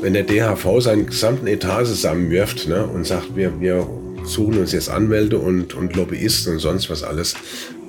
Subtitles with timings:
[0.00, 3.88] Wenn der DHV seinen gesamten Etat zusammenwirft ne, und sagt, wir, wir
[4.24, 7.34] suchen uns jetzt Anwälte und, und Lobbyisten und sonst was alles,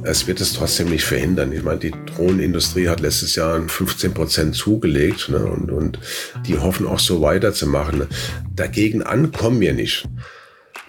[0.01, 1.51] es wird es trotzdem nicht verhindern.
[1.51, 5.99] Ich meine, die Drohnenindustrie hat letztes Jahr 15 Prozent zugelegt ne, und, und
[6.47, 8.07] die hoffen auch so weiterzumachen.
[8.55, 10.07] Dagegen ankommen wir nicht.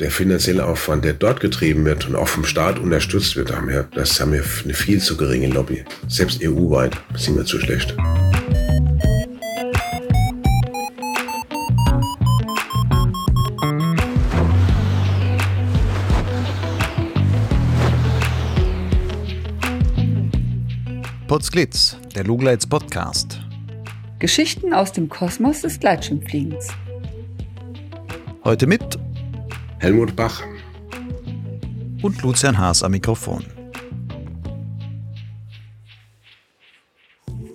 [0.00, 3.88] Der finanzielle Aufwand, der dort getrieben wird und auch vom Staat unterstützt wird, haben wir,
[3.94, 5.84] das haben wir eine viel zu geringe Lobby.
[6.06, 7.96] Selbst EU-weit sind wir zu schlecht.
[21.26, 23.40] Potsglitz, der Lugleits Podcast.
[24.20, 26.68] Geschichten aus dem Kosmos des Gleitschirmfliegens.
[28.45, 28.96] Heute mit
[29.80, 30.42] Helmut Bach
[32.02, 33.45] und Lucian Haas am Mikrofon.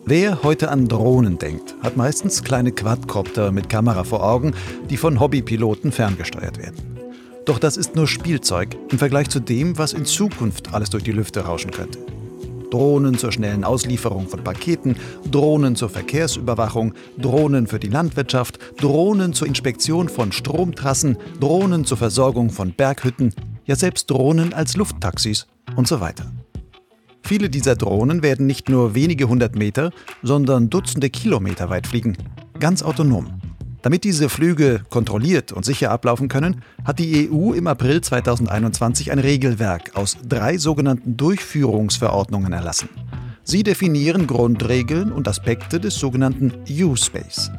[0.05, 4.53] Wer heute an Drohnen denkt, hat meistens kleine Quadcopter mit Kamera vor Augen,
[4.89, 6.97] die von Hobbypiloten ferngesteuert werden.
[7.45, 11.11] Doch das ist nur Spielzeug im Vergleich zu dem, was in Zukunft alles durch die
[11.11, 11.99] Lüfte rauschen könnte.
[12.73, 14.95] Drohnen zur schnellen Auslieferung von Paketen,
[15.29, 22.49] Drohnen zur Verkehrsüberwachung, Drohnen für die Landwirtschaft, Drohnen zur Inspektion von Stromtrassen, Drohnen zur Versorgung
[22.49, 23.31] von Berghütten,
[23.65, 26.31] ja selbst Drohnen als Lufttaxis und so weiter.
[27.21, 29.91] Viele dieser Drohnen werden nicht nur wenige hundert Meter,
[30.23, 32.17] sondern Dutzende Kilometer weit fliegen,
[32.59, 33.42] ganz autonom.
[33.83, 39.19] Damit diese Flüge kontrolliert und sicher ablaufen können, hat die EU im April 2021 ein
[39.19, 42.87] Regelwerk aus drei sogenannten Durchführungsverordnungen erlassen.
[43.43, 47.51] Sie definieren Grundregeln und Aspekte des sogenannten U-Space.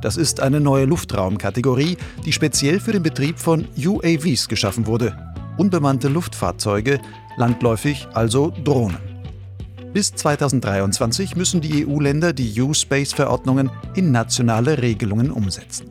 [0.00, 5.16] Das ist eine neue Luftraumkategorie, die speziell für den Betrieb von UAVs geschaffen wurde.
[5.56, 7.00] Unbemannte Luftfahrzeuge,
[7.36, 9.11] landläufig also Drohnen.
[9.92, 15.90] Bis 2023 müssen die EU-Länder die U-Space-Verordnungen in nationale Regelungen umsetzen.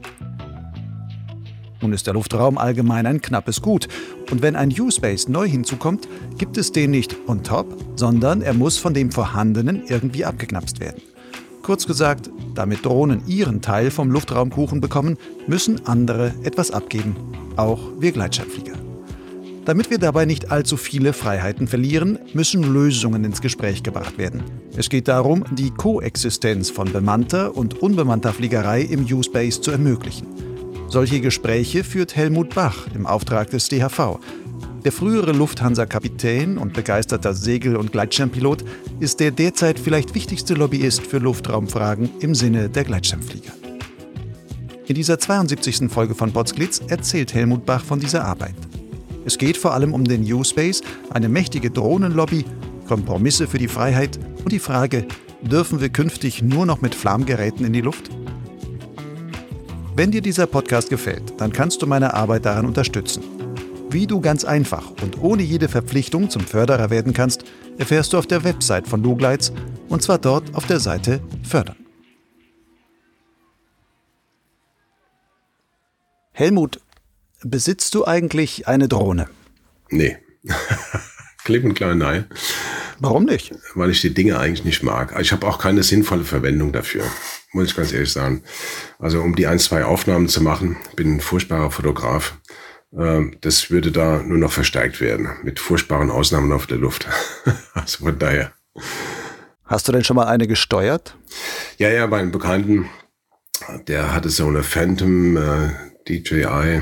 [1.81, 3.87] Nun ist der Luftraum allgemein ein knappes Gut.
[4.31, 8.77] Und wenn ein U-Space neu hinzukommt, gibt es den nicht on top, sondern er muss
[8.77, 11.01] von dem vorhandenen irgendwie abgeknapst werden.
[11.61, 17.15] Kurz gesagt, damit Drohnen ihren Teil vom Luftraumkuchen bekommen, müssen andere etwas abgeben.
[17.55, 18.90] Auch wir Gleitschirmflieger.
[19.65, 24.43] Damit wir dabei nicht allzu viele Freiheiten verlieren, müssen Lösungen ins Gespräch gebracht werden.
[24.75, 30.25] Es geht darum, die Koexistenz von bemannter und unbemannter Fliegerei im U-Space zu ermöglichen.
[30.87, 34.19] Solche Gespräche führt Helmut Bach im Auftrag des DHV.
[34.83, 38.65] Der frühere Lufthansa-Kapitän und begeisterter Segel- und Gleitschirmpilot
[38.99, 43.53] ist der derzeit vielleicht wichtigste Lobbyist für Luftraumfragen im Sinne der Gleitschirmflieger.
[44.87, 45.89] In dieser 72.
[45.89, 48.55] Folge von Potsglitz erzählt Helmut Bach von dieser Arbeit.
[49.25, 52.45] Es geht vor allem um den U-Space, eine mächtige Drohnenlobby,
[52.87, 55.05] Kompromisse für die Freiheit und die Frage,
[55.41, 58.09] dürfen wir künftig nur noch mit Flammgeräten in die Luft?
[59.95, 63.23] Wenn dir dieser Podcast gefällt, dann kannst du meine Arbeit daran unterstützen.
[63.89, 67.43] Wie du ganz einfach und ohne jede Verpflichtung zum Förderer werden kannst,
[67.77, 69.51] erfährst du auf der Website von Lugleitz
[69.89, 71.75] und zwar dort auf der Seite Fördern.
[76.31, 76.79] Helmut,
[77.43, 79.27] Besitzt du eigentlich eine Drohne?
[79.89, 80.17] Nee.
[81.43, 82.25] Klipp und klar nein.
[82.99, 83.51] Warum nicht?
[83.73, 85.19] Weil ich die Dinge eigentlich nicht mag.
[85.19, 87.03] Ich habe auch keine sinnvolle Verwendung dafür,
[87.51, 88.43] muss ich ganz ehrlich sagen.
[88.99, 92.37] Also um die ein, zwei Aufnahmen zu machen, bin ein furchtbarer Fotograf.
[92.95, 97.07] Ähm, das würde da nur noch verstärkt werden, mit furchtbaren Ausnahmen auf der Luft.
[97.73, 98.53] also von daher.
[99.65, 101.17] Hast du denn schon mal eine gesteuert?
[101.77, 102.87] Ja, ja, bei einem Bekannten,
[103.87, 105.69] der hatte so eine Phantom äh,
[106.07, 106.81] DJI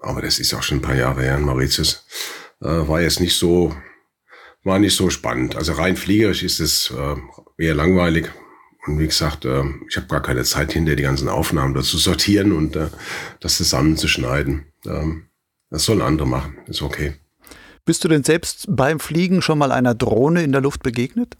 [0.00, 2.06] aber das ist auch schon ein paar Jahre her in Mauritius,
[2.60, 3.74] äh, war jetzt nicht so,
[4.64, 5.56] war nicht so spannend.
[5.56, 7.16] Also rein fliegerisch ist es äh,
[7.62, 8.30] eher langweilig.
[8.86, 11.98] Und wie gesagt, äh, ich habe gar keine Zeit hinter die ganzen Aufnahmen da zu
[11.98, 12.88] sortieren und äh,
[13.40, 14.66] das zusammenzuschneiden.
[14.86, 15.28] Ähm,
[15.70, 17.14] das sollen andere machen, ist okay.
[17.84, 21.36] Bist du denn selbst beim Fliegen schon mal einer Drohne in der Luft begegnet?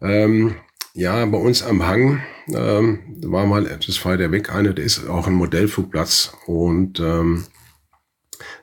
[0.00, 0.56] Ähm,
[0.94, 5.26] ja, bei uns am Hang ähm, war mal etwas weiter weg einer, der ist auch
[5.26, 7.46] ein Modellflugplatz und ähm,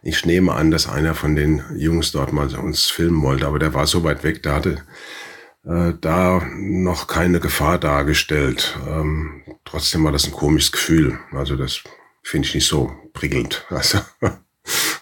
[0.02, 3.74] ich nehme an, dass einer von den Jungs dort mal uns filmen wollte, aber der
[3.74, 4.84] war so weit weg, da hatte
[5.68, 8.78] äh, da noch keine Gefahr dargestellt.
[8.88, 11.20] Ähm, trotzdem war das ein komisches Gefühl.
[11.34, 11.82] Also das
[12.24, 13.66] finde ich nicht so prickelnd.
[13.70, 14.00] Also,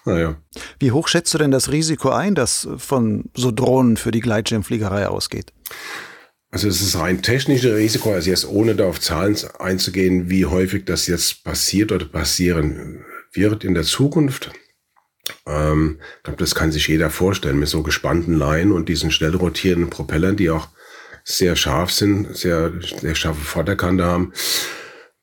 [0.05, 0.35] naja.
[0.79, 5.07] Wie hoch schätzt du denn das Risiko ein, das von so Drohnen für die Gleitschirmfliegerei
[5.07, 5.51] ausgeht?
[6.55, 10.85] Also es ist rein technische Risiko, also jetzt ohne da auf Zahlen einzugehen, wie häufig
[10.85, 13.03] das jetzt passiert oder passieren
[13.33, 14.51] wird in der Zukunft.
[15.45, 19.35] Ähm, ich glaube, das kann sich jeder vorstellen mit so gespannten Leinen und diesen schnell
[19.35, 20.69] rotierenden Propellern, die auch
[21.25, 24.31] sehr scharf sind, sehr, sehr scharfe Vorderkante haben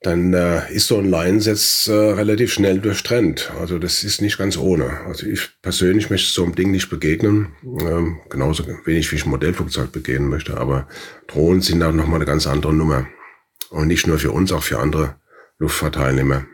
[0.02, 3.52] dann äh, ist so ein Laiensatz äh, relativ schnell durchtrennt.
[3.60, 5.00] Also das ist nicht ganz ohne.
[5.06, 9.30] Also ich persönlich möchte so einem Ding nicht begegnen, ähm, genauso wenig wie ich ein
[9.30, 10.56] Modellflugzeug begehen möchte.
[10.56, 10.88] Aber
[11.28, 13.06] Drohnen sind da nochmal eine ganz andere Nummer.
[13.70, 15.16] Und nicht nur für uns, auch für andere
[15.58, 16.44] Luftfahrtteilnehmer.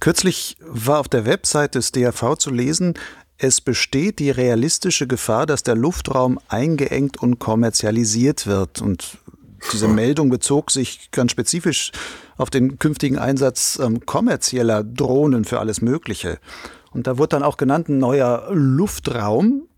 [0.00, 2.94] Kürzlich war auf der Website des DRV zu lesen,
[3.38, 8.80] es besteht die realistische Gefahr, dass der Luftraum eingeengt und kommerzialisiert wird.
[8.80, 9.18] Und
[9.72, 11.92] diese Meldung bezog sich ganz spezifisch
[12.36, 16.38] auf den künftigen Einsatz ähm, kommerzieller Drohnen für alles Mögliche.
[16.92, 19.68] Und da wurde dann auch genannt ein neuer Luftraum,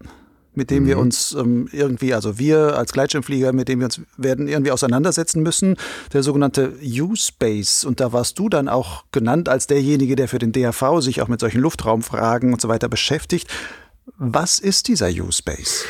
[0.55, 0.89] mit dem mhm.
[0.89, 5.43] wir uns ähm, irgendwie, also wir als Gleitschirmflieger, mit dem wir uns werden irgendwie auseinandersetzen
[5.43, 5.77] müssen,
[6.13, 7.85] der sogenannte U-Space.
[7.85, 11.29] Und da warst du dann auch genannt als derjenige, der für den DAV sich auch
[11.29, 13.49] mit solchen Luftraumfragen und so weiter beschäftigt.
[14.17, 15.85] Was ist dieser U-Space?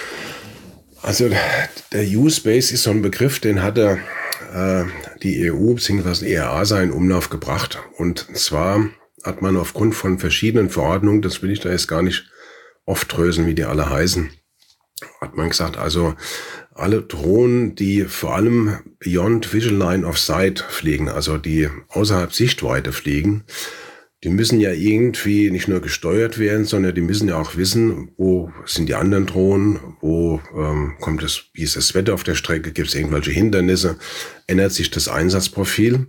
[1.02, 1.30] Also
[1.92, 3.98] der U-Space ist so ein Begriff, den hatte
[4.52, 4.84] äh,
[5.22, 6.30] die EU bzw.
[6.30, 7.78] ERA seinen Umlauf gebracht.
[7.96, 8.88] Und zwar
[9.24, 12.30] hat man aufgrund von verschiedenen Verordnungen, das will ich da jetzt gar nicht
[12.84, 14.30] oft trösen, wie die alle heißen,
[15.20, 16.14] hat man gesagt, also
[16.72, 22.92] alle Drohnen, die vor allem beyond visual line of sight fliegen, also die außerhalb Sichtweite
[22.92, 23.44] fliegen,
[24.24, 28.50] die müssen ja irgendwie nicht nur gesteuert werden, sondern die müssen ja auch wissen, wo
[28.66, 32.72] sind die anderen Drohnen, wo ähm, kommt es, wie ist das Wetter auf der Strecke,
[32.72, 33.96] gibt es irgendwelche Hindernisse,
[34.48, 36.08] ändert sich das Einsatzprofil.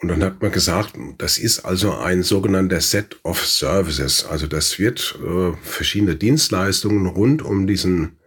[0.00, 4.24] Und dann hat man gesagt, das ist also ein sogenannter Set of Services.
[4.24, 8.18] Also das wird äh, verschiedene Dienstleistungen rund um diesen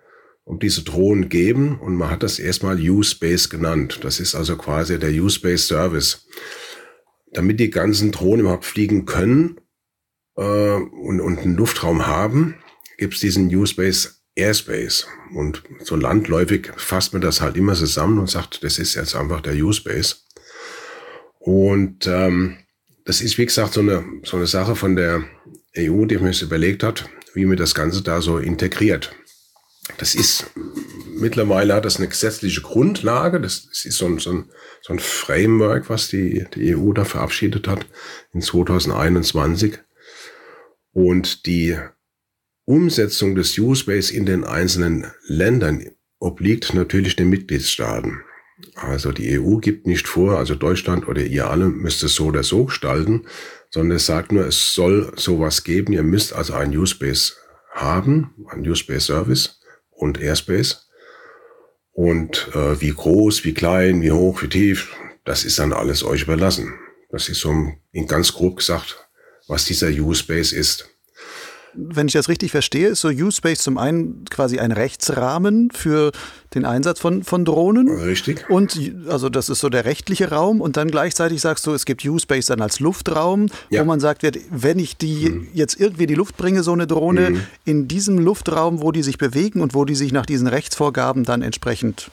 [0.45, 4.01] um diese Drohnen geben und man hat das erstmal U-Space genannt.
[4.03, 6.27] Das ist also quasi der U-Space Service
[7.35, 9.59] damit die ganzen Drohnen überhaupt fliegen können
[10.35, 12.55] äh, und, und einen Luftraum haben,
[12.97, 15.07] gibt es diesen New Space Airspace.
[15.33, 19.41] Und so landläufig fasst man das halt immer zusammen und sagt, das ist jetzt einfach
[19.41, 20.25] der U-Space.
[21.39, 22.57] Und ähm,
[23.05, 25.23] das ist, wie gesagt, so eine, so eine Sache von der
[25.77, 29.15] EU, die mir überlegt hat, wie man das Ganze da so integriert.
[29.97, 30.51] Das ist,
[31.15, 34.49] mittlerweile hat das eine gesetzliche Grundlage, das, ist so ein, so ein
[34.85, 37.87] so ein Framework, was die, die EU da verabschiedet hat
[38.33, 39.79] in 2021.
[40.93, 41.75] Und die
[42.65, 45.89] Umsetzung des U-Space in den einzelnen Ländern
[46.19, 48.21] obliegt natürlich den Mitgliedstaaten.
[48.75, 52.43] Also die EU gibt nicht vor, also Deutschland oder ihr alle müsst es so oder
[52.43, 53.25] so gestalten,
[53.71, 55.93] sondern es sagt nur, es soll sowas geben.
[55.93, 57.37] Ihr müsst also einen U-Space
[57.73, 59.61] haben, einen U-Space Service
[59.95, 60.89] und Airspace.
[61.91, 66.23] Und äh, wie groß, wie klein, wie hoch, wie tief, das ist dann alles euch
[66.23, 66.73] überlassen.
[67.09, 67.53] Das ist so
[67.91, 69.07] in ganz grob gesagt,
[69.47, 70.94] was dieser U-Space ist
[71.75, 76.11] wenn ich das richtig verstehe, ist so U-Space zum einen quasi ein Rechtsrahmen für
[76.53, 77.89] den Einsatz von, von Drohnen.
[77.89, 78.49] Richtig.
[78.49, 78.79] Und
[79.09, 80.61] also das ist so der rechtliche Raum.
[80.61, 83.81] Und dann gleichzeitig sagst du, es gibt U-Space dann als Luftraum, ja.
[83.81, 85.47] wo man sagt, wenn ich die mhm.
[85.53, 87.41] jetzt irgendwie in die Luft bringe, so eine Drohne, mhm.
[87.65, 91.41] in diesem Luftraum, wo die sich bewegen und wo die sich nach diesen Rechtsvorgaben dann
[91.41, 92.09] entsprechend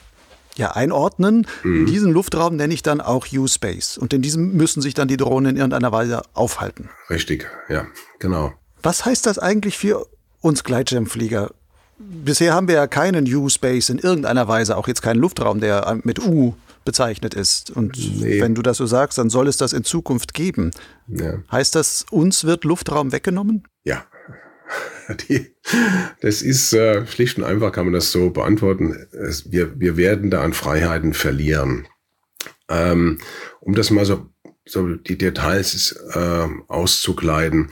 [0.55, 1.47] ja, einordnen.
[1.63, 1.85] Mhm.
[1.85, 3.97] Diesen Luftraum nenne ich dann auch U-Space.
[3.97, 6.89] Und in diesem müssen sich dann die Drohnen in irgendeiner Weise aufhalten.
[7.09, 7.87] Richtig, ja,
[8.19, 8.53] genau.
[8.83, 10.05] Was heißt das eigentlich für
[10.41, 11.51] uns Gleitschirmflieger?
[11.97, 16.19] Bisher haben wir ja keinen U-Space in irgendeiner Weise, auch jetzt keinen Luftraum, der mit
[16.19, 16.53] U
[16.83, 17.71] bezeichnet ist.
[17.71, 18.41] Und nee.
[18.41, 20.71] wenn du das so sagst, dann soll es das in Zukunft geben.
[21.07, 21.35] Ja.
[21.49, 23.63] Heißt das, uns wird Luftraum weggenommen?
[23.85, 24.05] Ja.
[25.29, 25.53] Die,
[26.21, 29.07] das ist äh, schlicht und einfach, kann man das so beantworten.
[29.11, 31.87] Es, wir, wir werden da an Freiheiten verlieren.
[32.69, 33.19] Ähm,
[33.61, 34.27] um das mal so,
[34.65, 37.69] so die Details äh, auszukleiden.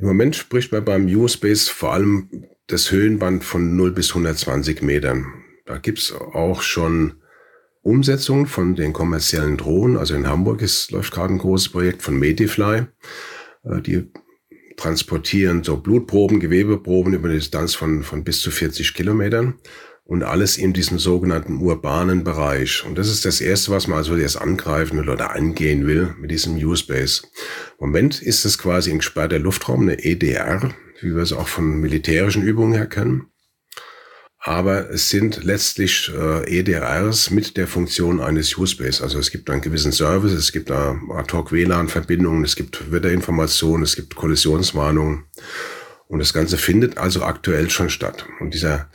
[0.00, 5.26] Im Moment spricht man beim U-Space vor allem das Höhenband von 0 bis 120 Metern.
[5.66, 7.20] Da gibt's auch schon
[7.82, 9.98] Umsetzungen von den kommerziellen Drohnen.
[9.98, 12.86] Also in Hamburg ist, läuft gerade ein großes Projekt von Medifly.
[13.64, 14.10] Äh, die
[14.78, 19.58] transportieren so Blutproben, Gewebeproben über eine Distanz von, von bis zu 40 Kilometern
[20.10, 22.84] und alles in diesem sogenannten urbanen Bereich.
[22.84, 26.32] Und das ist das Erste, was man also jetzt angreifen will oder angehen will mit
[26.32, 27.30] diesem U-Space.
[27.78, 32.42] Moment ist es quasi ein gesperrter Luftraum, eine EDR, wie wir es auch von militärischen
[32.42, 33.28] Übungen her kennen.
[34.40, 39.02] Aber es sind letztlich äh, EDRs mit der Funktion eines U-Space.
[39.02, 44.16] Also es gibt einen gewissen Service, es gibt da Ad-Hoc-WLAN-Verbindungen, es gibt Wetterinformationen, es gibt
[44.16, 45.26] Kollisionswarnungen.
[46.08, 48.26] Und das Ganze findet also aktuell schon statt.
[48.40, 48.90] Und dieser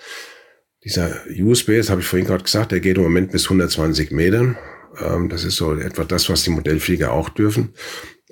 [0.85, 4.57] dieser U-Space, habe ich vorhin gerade gesagt, der geht im Moment bis 120 Metern.
[4.99, 7.73] Ähm, das ist so etwa das, was die Modellflieger auch dürfen.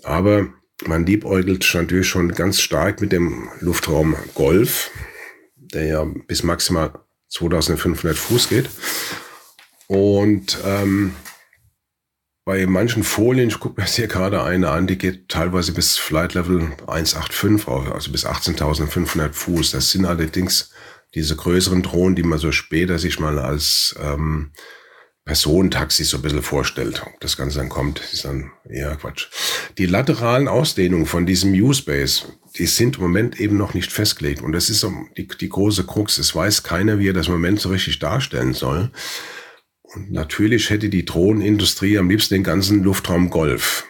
[0.04, 0.48] Aber
[0.86, 4.92] man liebäugelt natürlich schon ganz stark mit dem Luftraum Golf,
[5.56, 6.94] der ja bis maximal
[7.30, 8.70] 2500 Fuß geht.
[9.88, 11.14] Und ähm,
[12.46, 15.98] bei manchen Folien, ich gucke mir jetzt hier gerade eine an, die geht teilweise bis
[15.98, 19.72] Flight Level 185, also bis 18.500 Fuß.
[19.72, 20.73] Das sind allerdings
[21.16, 24.52] diese größeren Drohnen, die man so später sich mal als ähm,
[25.26, 27.02] Personentaxi so ein bisschen vorstellt.
[27.06, 29.28] Ob das Ganze dann kommt, ist dann eher Quatsch.
[29.78, 32.26] Die lateralen Ausdehnungen von diesem U-Space,
[32.58, 34.42] die sind im Moment eben noch nicht festgelegt.
[34.42, 36.18] Und das ist so die, die große Krux.
[36.18, 38.92] Es weiß keiner, wie er das Moment so richtig darstellen soll.
[39.84, 43.86] Und natürlich hätte die Drohnenindustrie am liebsten den ganzen Luftraum Golf.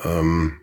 [0.00, 0.60] Ähm,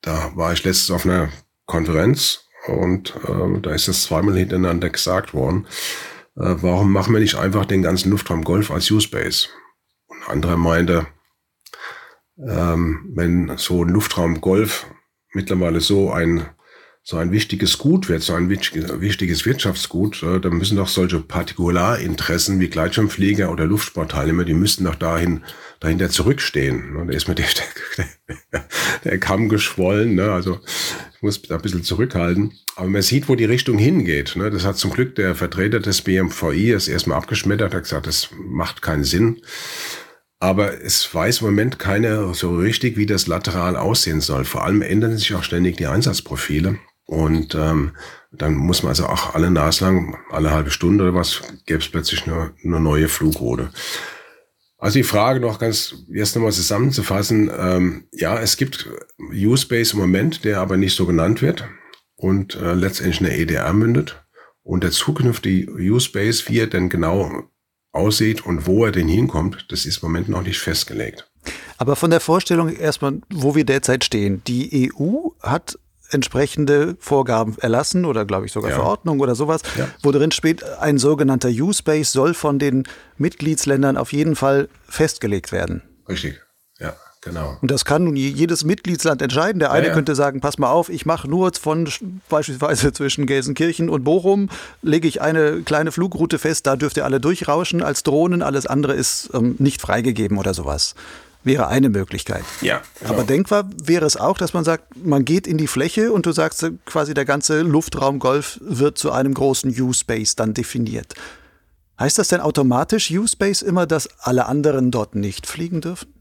[0.00, 1.30] da war ich letztens auf einer
[1.66, 5.66] Konferenz und äh, da ist das zweimal hintereinander gesagt worden.
[6.36, 9.48] Äh, warum machen wir nicht einfach den ganzen Luftraum Golf als U-Space?
[10.06, 11.06] Und andere meinte,
[12.38, 14.86] ähm, wenn so ein Luftraum Golf
[15.32, 16.48] mittlerweile so ein
[17.04, 22.60] so ein wichtiges Gut wird, so ein wichtiges Wirtschaftsgut, äh, dann müssen doch solche Partikularinteressen
[22.60, 25.42] wie Gleitschirmflieger oder Luftsportteilnehmer, die müssten doch dahin,
[25.82, 26.94] dahinter zurückstehen.
[26.94, 27.06] Ne?
[27.06, 27.46] Da ist mir der,
[28.52, 28.64] der,
[29.04, 30.32] der Kamm geschwollen, ne?
[30.32, 30.60] also
[31.14, 32.52] ich muss da ein bisschen zurückhalten.
[32.76, 34.36] Aber man sieht, wo die Richtung hingeht.
[34.36, 34.50] Ne?
[34.50, 38.80] Das hat zum Glück der Vertreter des BMVI das erstmal abgeschmettert, hat gesagt, das macht
[38.80, 39.42] keinen Sinn.
[40.38, 44.44] Aber es weiß im Moment keiner so richtig, wie das lateral aussehen soll.
[44.44, 46.78] Vor allem ändern sich auch ständig die Einsatzprofile.
[47.06, 47.92] Und ähm,
[48.32, 52.26] dann muss man also auch alle naslang, alle halbe Stunde oder was, gäbe es plötzlich
[52.26, 53.70] eine, eine neue Flugroute.
[54.82, 57.48] Also die Frage noch ganz erst nochmal zusammenzufassen.
[57.56, 58.88] Ähm, ja, es gibt
[59.20, 61.68] U-Space im Moment, der aber nicht so genannt wird
[62.16, 64.24] und äh, letztendlich eine EDR mündet.
[64.64, 67.44] Und der zukünftige U-Space, wie er denn genau
[67.92, 71.30] aussieht und wo er denn hinkommt, das ist im Moment noch nicht festgelegt.
[71.78, 74.42] Aber von der Vorstellung erstmal, wo wir derzeit stehen.
[74.48, 75.78] Die EU hat
[76.12, 78.76] entsprechende Vorgaben erlassen oder glaube ich sogar ja.
[78.76, 79.88] Verordnungen oder sowas, ja.
[80.02, 82.84] wo drin steht, ein sogenannter U-Space soll von den
[83.16, 85.82] Mitgliedsländern auf jeden Fall festgelegt werden.
[86.08, 86.40] Richtig,
[86.78, 86.94] ja.
[87.24, 87.56] Genau.
[87.62, 89.60] Und das kann nun jedes Mitgliedsland entscheiden.
[89.60, 89.94] Der eine ja, ja.
[89.94, 91.88] könnte sagen, pass mal auf, ich mache nur von
[92.28, 94.48] beispielsweise zwischen Gelsenkirchen und Bochum,
[94.82, 98.94] lege ich eine kleine Flugroute fest, da dürft ihr alle durchrauschen als Drohnen, alles andere
[98.94, 100.96] ist ähm, nicht freigegeben oder sowas
[101.44, 102.44] wäre eine Möglichkeit.
[102.60, 102.82] Ja.
[103.00, 103.12] Genau.
[103.12, 106.32] Aber denkbar wäre es auch, dass man sagt, man geht in die Fläche und du
[106.32, 111.14] sagst quasi, der ganze Luftraum Golf wird zu einem großen U-Space dann definiert.
[111.98, 116.12] Heißt das denn automatisch U-Space immer, dass alle anderen dort nicht fliegen dürfen?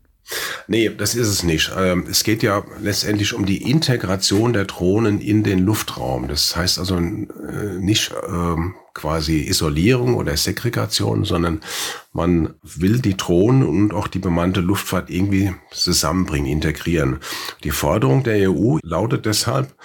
[0.67, 1.71] Nee, das ist es nicht.
[1.77, 6.27] Ähm, es geht ja letztendlich um die Integration der Drohnen in den Luftraum.
[6.27, 6.99] Das heißt also äh,
[7.79, 11.61] nicht ähm, quasi Isolierung oder Segregation, sondern
[12.13, 17.19] man will die Drohnen und auch die bemannte Luftfahrt irgendwie zusammenbringen, integrieren.
[17.63, 19.75] Die Forderung der EU lautet deshalb,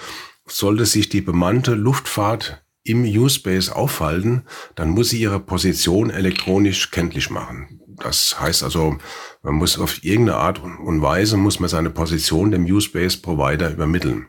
[0.45, 4.43] sollte sich die bemannte Luftfahrt im U-Space aufhalten,
[4.75, 7.81] dann muss sie ihre Position elektronisch kenntlich machen.
[7.97, 8.97] Das heißt also,
[9.41, 14.27] man muss auf irgendeine Art und Weise muss man seine Position dem U-Space Provider übermitteln.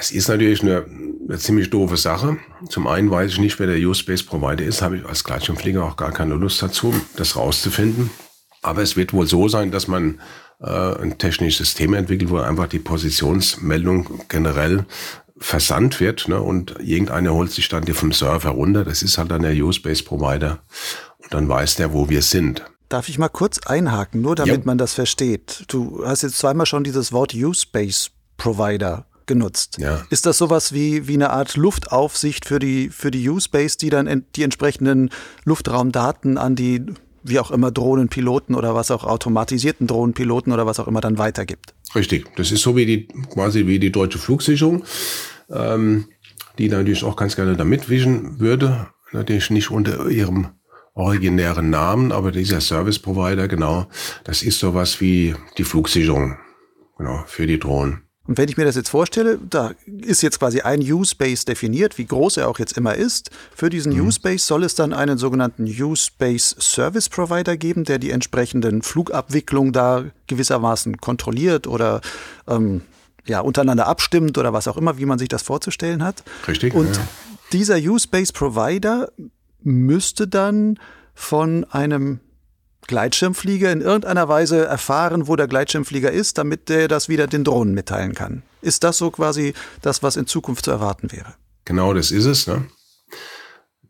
[0.00, 0.86] Es ist natürlich eine,
[1.28, 2.38] eine, ziemlich doofe Sache.
[2.70, 5.96] Zum einen weiß ich nicht, wer der U-Space Provider ist, habe ich als Gleitschirmflieger auch
[5.96, 8.08] gar keine Lust dazu, das rauszufinden.
[8.62, 10.18] Aber es wird wohl so sein, dass man
[10.58, 14.86] äh, ein technisches System entwickelt, wo einfach die Positionsmeldung generell
[15.36, 18.84] versandt wird ne, und irgendeiner holt sich dann die vom Server runter.
[18.84, 20.60] Das ist halt dann der U-Space Provider
[21.18, 22.64] und dann weiß der, wo wir sind.
[22.88, 24.62] Darf ich mal kurz einhaken, nur damit ja.
[24.64, 25.64] man das versteht?
[25.68, 29.78] Du hast jetzt zweimal schon dieses Wort U-Space Provider genutzt.
[29.78, 30.02] Ja.
[30.10, 34.24] Ist das sowas wie, wie eine Art Luftaufsicht für die, für die U-Space, die dann
[34.36, 35.10] die entsprechenden
[35.44, 36.84] Luftraumdaten an die,
[37.22, 41.74] wie auch immer, Drohnenpiloten oder was auch automatisierten Drohnenpiloten oder was auch immer dann weitergibt?
[41.94, 42.26] Richtig.
[42.36, 44.84] Das ist so wie die, quasi wie die deutsche Flugsicherung,
[45.50, 46.06] ähm,
[46.58, 48.88] die natürlich auch ganz gerne da mitwischen würde.
[49.12, 50.48] Natürlich nicht unter ihrem
[50.94, 53.86] originären Namen, aber dieser Service Provider, genau,
[54.24, 56.36] das ist sowas wie die Flugsicherung,
[56.98, 58.02] genau, für die Drohnen.
[58.30, 62.06] Und wenn ich mir das jetzt vorstelle, da ist jetzt quasi ein U-Space definiert, wie
[62.06, 63.30] groß er auch jetzt immer ist.
[63.52, 64.06] Für diesen mhm.
[64.06, 70.04] U-Space soll es dann einen sogenannten U-Space Service Provider geben, der die entsprechenden Flugabwicklungen da
[70.28, 72.02] gewissermaßen kontrolliert oder
[72.46, 72.82] ähm,
[73.26, 76.22] ja, untereinander abstimmt oder was auch immer, wie man sich das vorzustellen hat.
[76.46, 76.72] Richtig.
[76.72, 77.02] Und ja.
[77.52, 79.10] dieser U-Space Provider
[79.64, 80.78] müsste dann
[81.14, 82.20] von einem
[82.86, 87.74] Gleitschirmflieger in irgendeiner Weise erfahren, wo der Gleitschirmflieger ist, damit der das wieder den Drohnen
[87.74, 88.42] mitteilen kann.
[88.62, 91.34] Ist das so quasi das, was in Zukunft zu erwarten wäre?
[91.64, 92.46] Genau, das ist es.
[92.46, 92.66] Ne?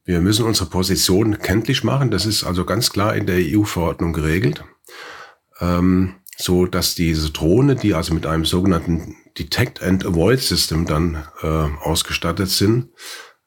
[0.04, 2.10] Wir müssen unsere Position kenntlich machen.
[2.10, 4.64] Das ist also ganz klar in der EU-Verordnung geregelt.
[5.60, 11.22] Ähm, so dass diese Drohne, die also mit einem sogenannten Detect and Avoid System dann
[11.42, 12.88] äh, ausgestattet sind,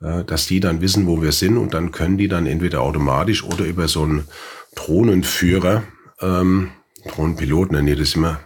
[0.02, 3.44] äh, dass die dann wissen, wo wir sind und dann können die dann entweder automatisch
[3.44, 4.28] oder über so einen
[4.76, 5.84] Drohnenführer,
[6.22, 6.72] ähm,
[7.08, 8.40] Drohnenpiloten nenne ich das immer,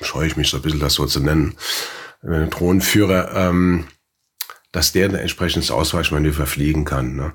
[0.00, 1.56] scheue ich mich so ein bisschen, das so zu nennen,
[2.22, 3.86] äh, Drohnenführer, ähm,
[4.72, 7.16] dass der ein entsprechendes Ausweichmanöver fliegen kann.
[7.16, 7.32] Ne?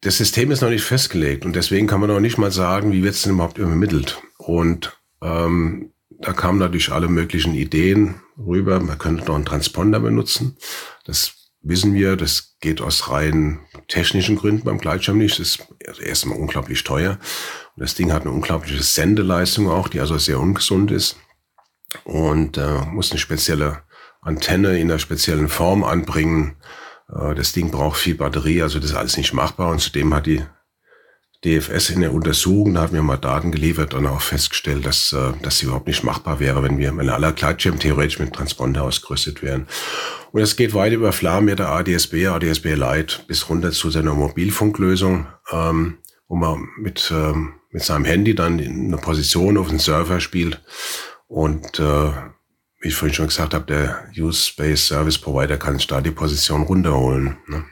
[0.00, 3.02] Das System ist noch nicht festgelegt und deswegen kann man noch nicht mal sagen, wie
[3.02, 4.20] wird es denn überhaupt übermittelt.
[4.36, 8.80] Und ähm, da kamen natürlich alle möglichen Ideen rüber.
[8.80, 10.56] Man könnte doch einen Transponder benutzen.
[11.04, 15.40] Das wissen wir, das geht aus rein technischen Gründen beim Gleitschirm nicht.
[15.40, 17.18] Das ist erstmal unglaublich teuer.
[17.74, 21.16] Und das Ding hat eine unglaubliche Sendeleistung auch, die also sehr ungesund ist.
[22.04, 23.82] Und äh, muss eine spezielle
[24.20, 26.56] Antenne in einer speziellen Form anbringen.
[27.08, 29.70] Äh, das Ding braucht viel Batterie, also das ist alles nicht machbar.
[29.70, 30.44] Und zudem hat die
[31.44, 35.32] DFS in der Untersuchung, da hat mir mal Daten geliefert und auch festgestellt, dass, äh,
[35.50, 39.66] sie überhaupt nicht machbar wäre, wenn wir, wenn alle Gleitschirm theoretisch mit Transponder ausgerüstet wären.
[40.32, 44.14] Und es geht weit über Flam mit der ADSB, ADSB Lite bis runter zu seiner
[44.14, 45.98] Mobilfunklösung, ähm,
[46.28, 50.62] wo man mit, ähm, mit seinem Handy dann in eine Position auf den Server spielt
[51.28, 52.12] und äh,
[52.80, 56.10] wie ich vorhin schon gesagt habe, der Use Space Service Provider kann sich da die
[56.10, 57.38] Position runterholen.
[57.46, 57.64] Ne?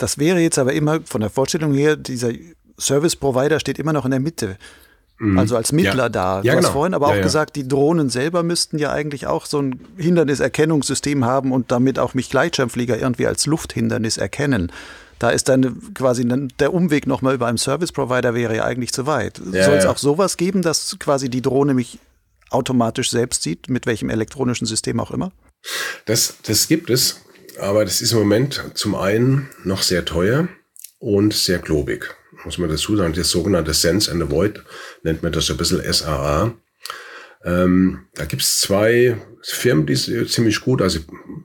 [0.00, 2.30] Das wäre jetzt aber immer von der Vorstellung her, dieser
[2.78, 4.56] Service Provider steht immer noch in der Mitte.
[5.18, 5.38] Mhm.
[5.38, 6.08] Also als Mittler ja.
[6.08, 6.40] da.
[6.40, 6.72] Du ja, hast genau.
[6.72, 11.26] vorhin aber ja, auch gesagt, die Drohnen selber müssten ja eigentlich auch so ein Hinderniserkennungssystem
[11.26, 14.72] haben und damit auch mich Gleitschirmflieger irgendwie als Lufthindernis erkennen.
[15.18, 16.26] Da ist dann quasi
[16.58, 19.36] der Umweg nochmal über einen Service Provider wäre ja eigentlich zu weit.
[19.36, 21.98] Soll es auch sowas geben, dass quasi die Drohne mich
[22.48, 25.30] automatisch selbst sieht, mit welchem elektronischen System auch immer?
[26.06, 27.20] Das, das gibt es.
[27.60, 30.48] Aber das ist im Moment zum einen noch sehr teuer
[30.98, 32.14] und sehr globig.
[32.44, 34.62] Muss man dazu sagen, das sogenannte Sense and Avoid
[35.02, 36.54] nennt man das ein bisschen SAA.
[37.44, 41.00] Ähm, da gibt's zwei Firmen, die sind ziemlich gut, also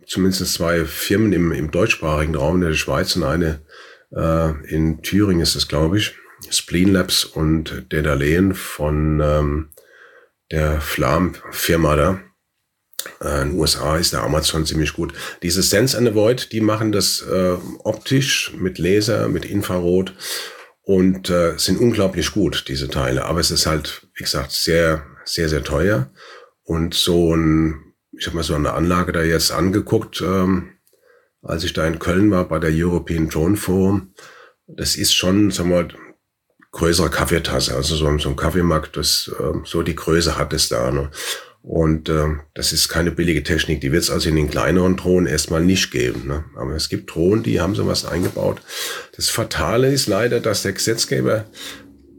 [0.05, 3.61] zumindest zwei Firmen im, im deutschsprachigen Raum in der Schweiz und eine
[4.11, 6.15] äh, in Thüringen ist es, glaube ich,
[6.49, 9.69] Spleen Labs und Dedalehen von ähm,
[10.51, 12.19] der Flam-Firma da.
[13.21, 15.13] Äh, in den USA ist der Amazon ziemlich gut.
[15.43, 20.13] Diese Sense and Avoid, die machen das äh, optisch mit Laser, mit Infrarot
[20.83, 23.25] und äh, sind unglaublich gut, diese Teile.
[23.25, 26.11] Aber es ist halt, wie gesagt, sehr, sehr, sehr teuer.
[26.63, 30.71] Und so ein, ich habe mal so eine Anlage da jetzt angeguckt, ähm,
[31.41, 34.13] als ich da in Köln war bei der European Drone Forum.
[34.67, 35.87] Das ist schon, sagen wir mal,
[36.71, 40.91] größere Kaffeetasse, also so, so ein Kaffeemarkt, das äh, so die Größe hat es da.
[40.91, 41.09] Ne?
[41.67, 43.81] Und äh, das ist keine billige Technik.
[43.81, 46.27] Die wird es also in den kleineren Drohnen erstmal nicht geben.
[46.27, 46.43] Ne?
[46.55, 48.61] Aber es gibt Drohnen, die haben sowas eingebaut.
[49.15, 51.45] Das Fatale ist leider, dass der Gesetzgeber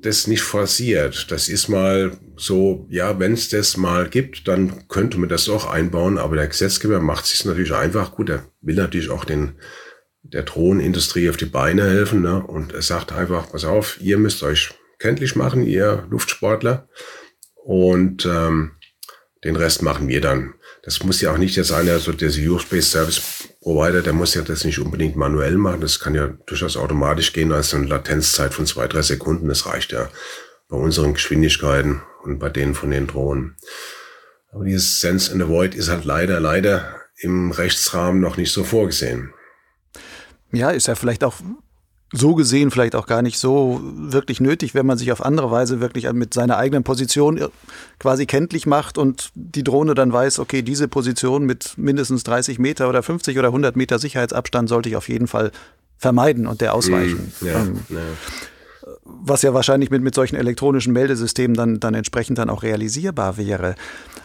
[0.03, 1.31] das nicht forciert.
[1.31, 5.71] Das ist mal so, ja, wenn es das mal gibt, dann könnte man das auch
[5.71, 6.19] einbauen.
[6.19, 8.31] Aber der Gesetzgeber macht sich natürlich einfach gut.
[8.31, 9.53] Er will natürlich auch den
[10.25, 12.21] der Drohnenindustrie auf die Beine helfen.
[12.21, 12.45] Ne?
[12.45, 16.89] Und er sagt einfach, pass auf, ihr müsst euch kenntlich machen, ihr Luftsportler.
[17.55, 18.73] Und ähm,
[19.47, 20.55] den Rest machen wir dann.
[20.83, 23.23] Das muss ja auch nicht jetzt einer, so der Space Service
[23.61, 25.81] Provider, der muss ja das nicht unbedingt manuell machen.
[25.81, 29.49] Das kann ja durchaus automatisch gehen, also eine Latenzzeit von zwei, drei Sekunden.
[29.49, 30.09] Das reicht ja
[30.69, 33.57] bei unseren Geschwindigkeiten und bei denen von den Drohnen.
[34.53, 38.65] Aber dieses Sense in the Void ist halt leider, leider im Rechtsrahmen noch nicht so
[38.65, 39.33] vorgesehen.
[40.53, 41.35] Ja, ist ja vielleicht auch
[42.13, 45.81] so gesehen vielleicht auch gar nicht so wirklich nötig, wenn man sich auf andere Weise
[45.81, 47.49] wirklich mit seiner eigenen Position
[47.99, 52.89] quasi kenntlich macht und die Drohne dann weiß, okay, diese Position mit mindestens 30 Meter
[52.89, 55.51] oder 50 oder 100 Meter Sicherheitsabstand sollte ich auf jeden Fall
[55.99, 57.33] vermeiden und der ausweichen.
[57.41, 57.99] Mm, ja, ähm, ja.
[59.03, 63.75] Was ja wahrscheinlich mit, mit solchen elektronischen Meldesystemen dann, dann entsprechend dann auch realisierbar wäre.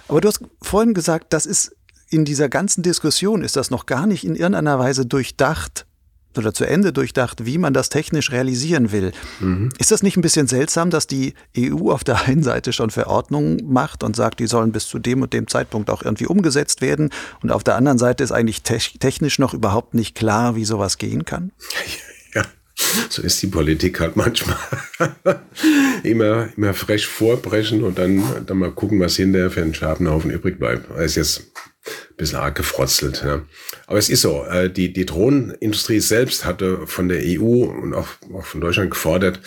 [0.08, 1.76] Aber du hast vorhin gesagt, das ist
[2.10, 5.88] in dieser ganzen Diskussion ist das noch gar nicht in irgendeiner Weise durchdacht,
[6.38, 9.12] oder zu Ende durchdacht, wie man das technisch realisieren will.
[9.40, 9.70] Mhm.
[9.78, 13.62] Ist das nicht ein bisschen seltsam, dass die EU auf der einen Seite schon Verordnungen
[13.66, 17.10] macht und sagt, die sollen bis zu dem und dem Zeitpunkt auch irgendwie umgesetzt werden
[17.42, 20.98] und auf der anderen Seite ist eigentlich te technisch noch überhaupt nicht klar, wie sowas
[20.98, 21.52] gehen kann?
[22.34, 22.46] Ja,
[23.10, 24.58] so ist die Politik halt manchmal.
[26.04, 30.58] immer, immer frech vorbrechen und dann, dann mal gucken, was hinterher für einen Schabenhaufen übrig
[30.58, 30.90] bleibt.
[30.90, 31.52] Das ist jetzt
[32.18, 33.24] bisschen arg gefrotzelt.
[33.26, 33.46] Ja.
[33.88, 38.08] Aber es ist so, äh, die, die Drohnenindustrie selbst hatte von der EU und auch,
[38.34, 39.40] auch von Deutschland gefordert,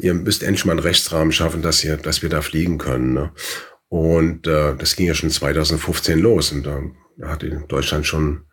[0.00, 3.14] ihr müsst endlich mal einen Rechtsrahmen schaffen, dass, ihr, dass wir da fliegen können.
[3.14, 3.32] Ne?
[3.88, 6.82] Und äh, das ging ja schon 2015 los und da
[7.22, 8.44] hat Deutschland schon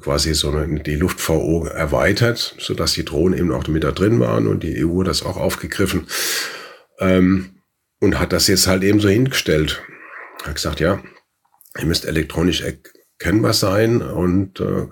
[0.00, 4.20] quasi so eine, die Luft-VO erweitert, so dass die Drohnen eben auch mit da drin
[4.20, 6.06] waren und die EU das auch aufgegriffen.
[6.98, 7.50] Ähm,
[8.00, 9.82] und hat das jetzt halt eben so hingestellt.
[10.44, 11.02] Hat gesagt, ja,
[11.78, 14.86] ihr müsst elektronisch erkennbar sein und äh,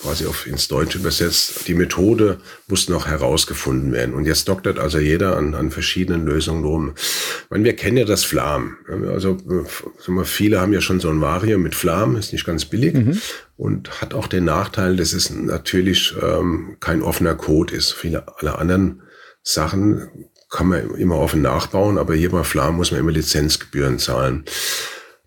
[0.00, 4.14] quasi auf ins Deutsche übersetzt, die Methode muss noch herausgefunden werden.
[4.14, 6.92] Und jetzt doktert also jeder an, an verschiedenen Lösungen rum.
[6.96, 8.76] Ich meine, wir kennen ja das Flam.
[9.12, 12.94] Also wir, viele haben ja schon so ein Vario mit Flam, ist nicht ganz billig
[12.94, 13.20] mhm.
[13.56, 17.92] und hat auch den Nachteil, dass es natürlich ähm, kein offener Code ist.
[17.92, 19.02] Viele alle anderen
[19.42, 20.08] Sachen
[20.50, 24.44] kann man immer offen nachbauen, aber hier bei Flam muss man immer Lizenzgebühren zahlen.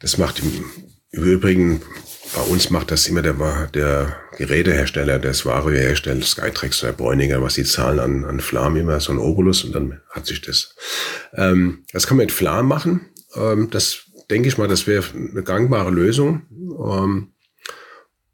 [0.01, 0.65] Das macht im
[1.11, 1.81] Übrigen
[2.35, 3.33] bei uns macht das immer der,
[3.73, 8.99] der Gerätehersteller, der Vario herstellt, Skytrax oder Bräuninger, was die zahlen an, an Flam immer,
[8.99, 10.75] so ein Obolus und dann hat sich das.
[11.33, 13.09] Ähm, das kann man mit Flam machen.
[13.35, 16.43] Ähm, das denke ich mal, das wäre eine gangbare Lösung.
[16.51, 17.33] Ähm,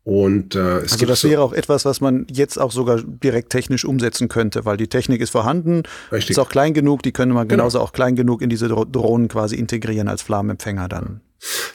[0.04, 3.84] und, äh, es also das wäre auch etwas, was man jetzt auch sogar direkt technisch
[3.84, 6.32] umsetzen könnte, weil die Technik ist vorhanden, Richtig.
[6.32, 7.64] ist auch klein genug, die könnte man genau.
[7.64, 11.22] genauso auch klein genug in diese Drohnen quasi integrieren als Flammenempfänger dann.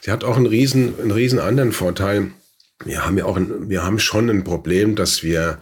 [0.00, 2.32] Sie hat auch einen riesen, einen riesen anderen Vorteil.
[2.84, 5.58] Wir haben ja auch, ein, wir haben schon ein Problem, dass wir,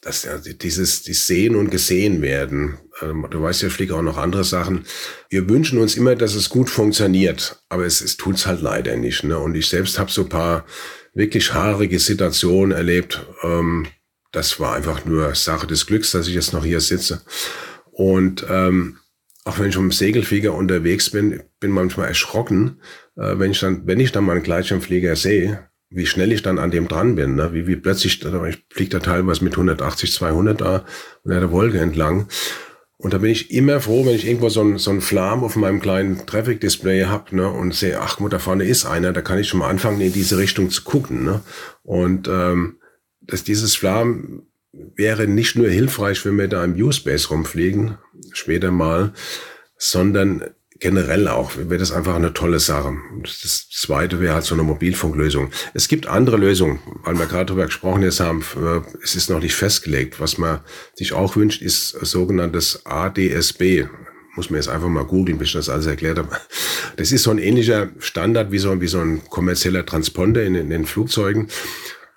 [0.00, 2.78] dass ja dieses, die sehen und gesehen werden.
[3.00, 4.84] Ähm, du weißt ja, Flicker auch noch andere Sachen.
[5.30, 9.24] Wir wünschen uns immer, dass es gut funktioniert, aber es, es tut's halt leider nicht.
[9.24, 9.38] Ne?
[9.38, 10.66] Und ich selbst habe so ein paar
[11.14, 13.24] wirklich haarige Situationen erlebt.
[13.42, 13.86] Ähm,
[14.32, 17.22] das war einfach nur Sache des Glücks, dass ich jetzt noch hier sitze.
[17.90, 18.98] Und ähm,
[19.46, 22.80] auch wenn ich um Segelflieger unterwegs bin, bin manchmal erschrocken,
[23.16, 26.58] äh, wenn ich dann, wenn ich dann mal einen Gleitschirmflieger sehe, wie schnell ich dann
[26.58, 27.52] an dem dran bin, ne?
[27.52, 30.84] wie, wie plötzlich, ich fliege da teilweise mit 180, 200 da
[31.22, 32.26] und der Wolke entlang.
[32.98, 35.54] Und da bin ich immer froh, wenn ich irgendwo so ein, so ein Flam auf
[35.54, 39.38] meinem kleinen Traffic-Display hab ne, und sehe, ach gut, da vorne ist einer, da kann
[39.38, 41.22] ich schon mal anfangen, in diese Richtung zu gucken.
[41.22, 41.42] Ne?
[41.84, 42.80] Und ähm,
[43.20, 44.45] dass dieses Flam
[44.94, 47.98] wäre nicht nur hilfreich, wenn wir da im U-Space rumfliegen,
[48.32, 49.12] später mal,
[49.78, 50.42] sondern
[50.78, 52.94] generell auch wäre das einfach eine tolle Sache.
[53.22, 55.50] Das zweite wäre halt so eine Mobilfunklösung.
[55.74, 59.40] Es gibt andere Lösungen, weil wir gerade darüber gesprochen jetzt haben, äh, es ist noch
[59.40, 60.20] nicht festgelegt.
[60.20, 60.60] Was man
[60.94, 63.86] sich auch wünscht, ist sogenanntes ADSB.
[64.34, 66.28] Muss man jetzt einfach mal googeln, bis ich das alles erklärt habe.
[66.96, 70.68] Das ist so ein ähnlicher Standard wie so, wie so ein kommerzieller Transponder in, in
[70.68, 71.48] den Flugzeugen.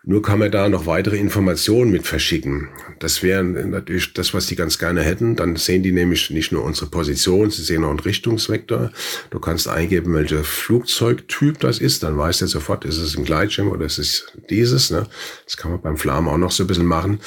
[0.10, 2.70] Nur kann man da noch weitere Informationen mit verschicken.
[2.98, 5.36] Das wäre natürlich das, was die ganz gerne hätten.
[5.36, 8.90] Dann sehen die nämlich nicht nur unsere Position, sie sehen auch einen Richtungsvektor.
[9.30, 12.02] Du kannst eingeben, welcher Flugzeugtyp das ist.
[12.02, 14.90] Dann weiß der sofort, ist es ein Gleitschirm oder ist es dieses.
[14.90, 15.06] Ne?
[15.46, 17.20] Das kann man beim Flam auch noch so ein bisschen machen.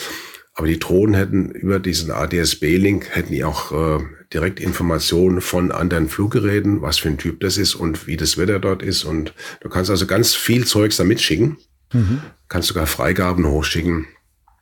[0.54, 6.08] Aber die Drohnen hätten über diesen ADS-B-Link hätten die auch äh, direkt Informationen von anderen
[6.08, 9.04] Fluggeräten, was für ein Typ das ist und wie das Wetter dort ist.
[9.04, 11.58] Und du kannst also ganz viel Zeugs da mitschicken.
[11.92, 12.22] Mhm.
[12.48, 14.06] Kannst sogar Freigaben hochschicken.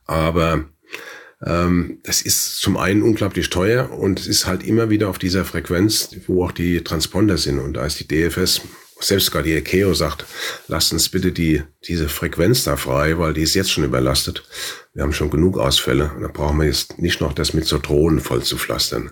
[0.05, 0.65] Aber
[1.43, 5.45] ähm, das ist zum einen unglaublich teuer und es ist halt immer wieder auf dieser
[5.45, 7.59] Frequenz, wo auch die Transponder sind.
[7.59, 8.61] Und da ist die DFS,
[8.99, 10.25] selbst gerade die ICAO sagt,
[10.67, 14.43] lasst uns bitte die, diese Frequenz da frei, weil die ist jetzt schon überlastet.
[14.93, 16.11] Wir haben schon genug Ausfälle.
[16.21, 19.11] Da brauchen wir jetzt nicht noch das mit so Drohnen voll zu pflastern.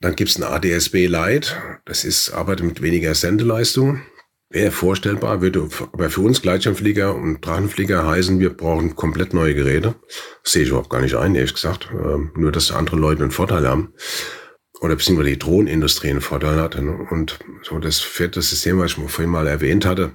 [0.00, 1.52] Dann gibt's ein ADSB Lite.
[1.86, 4.02] Das ist arbeitet mit weniger Sendeleistung.
[4.48, 9.96] Wäre vorstellbar, würde aber für uns Gleitschirmflieger und Drachenflieger heißen, wir brauchen komplett neue Geräte.
[10.44, 11.88] Das sehe ich überhaupt gar nicht ein, ehrlich gesagt.
[11.92, 13.92] Ähm, nur, dass andere Leute einen Vorteil haben.
[14.80, 16.80] Oder beziehungsweise die Drohnenindustrie einen Vorteil hat.
[16.80, 17.06] Ne?
[17.10, 20.12] Und so das vierte System, was ich vorhin mal erwähnt hatte,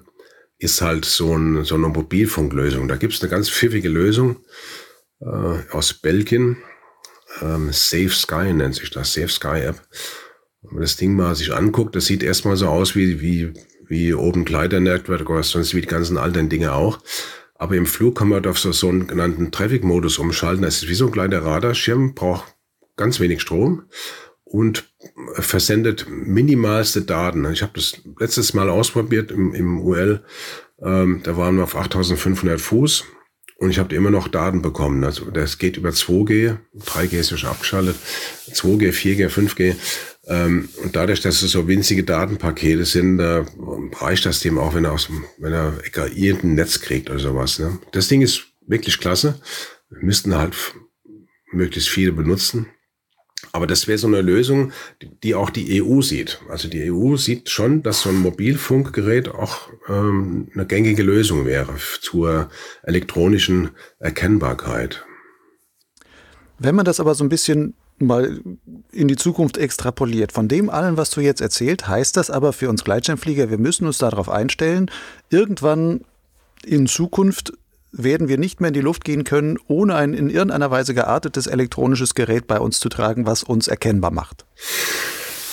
[0.59, 2.87] ist halt so, ein, so eine Mobilfunklösung.
[2.87, 4.37] Da gibt es eine ganz pfiffige Lösung
[5.19, 6.57] äh, aus Belgien.
[7.41, 9.81] Ähm, Safe Sky nennt sich das, Safe Sky App.
[10.61, 13.53] Wenn man das Ding mal sich anguckt, das sieht erstmal so aus wie, wie
[13.91, 16.99] wie Open Glider Network oder sonst wie die ganzen alten Dinge auch.
[17.55, 20.63] Aber im Flug kann man auf so, so einen genannten Traffic-Modus umschalten.
[20.63, 22.55] Das ist wie so ein kleiner Radarschirm, braucht
[22.95, 23.83] ganz wenig Strom
[24.45, 24.89] und
[25.33, 27.45] versendet minimalste Daten.
[27.51, 30.23] Ich habe das letztes Mal ausprobiert im, im UL.
[30.81, 33.03] Ähm, da waren wir auf 8500 Fuß
[33.57, 35.03] und ich habe immer noch Daten bekommen.
[35.03, 37.97] Also das geht über 2G, 3G ist ja schon abgeschaltet,
[38.53, 39.75] 2G, 4G, 5G.
[40.27, 43.45] Ähm, und dadurch, dass es so winzige Datenpakete sind, da
[43.99, 45.73] reicht das dem auch, wenn er aus wenn er
[46.15, 47.59] irgendein Netz kriegt oder sowas.
[47.59, 47.79] Ne?
[47.91, 49.41] Das Ding ist wirklich klasse.
[49.89, 50.55] Wir müssten halt
[51.51, 52.67] möglichst viele benutzen.
[53.53, 54.71] Aber das wäre so eine Lösung,
[55.23, 56.41] die auch die EU sieht.
[56.47, 61.75] Also die EU sieht schon, dass so ein Mobilfunkgerät auch ähm, eine gängige Lösung wäre
[62.01, 62.49] zur
[62.83, 65.03] elektronischen Erkennbarkeit.
[66.59, 68.39] Wenn man das aber so ein bisschen mal
[68.91, 70.31] in die Zukunft extrapoliert.
[70.31, 73.87] Von dem allen, was du jetzt erzählt, heißt das aber für uns Gleitschirmflieger, wir müssen
[73.87, 74.89] uns darauf einstellen,
[75.29, 76.01] irgendwann
[76.65, 77.53] in Zukunft
[77.91, 81.47] werden wir nicht mehr in die Luft gehen können, ohne ein in irgendeiner Weise geartetes
[81.47, 84.45] elektronisches Gerät bei uns zu tragen, was uns erkennbar macht.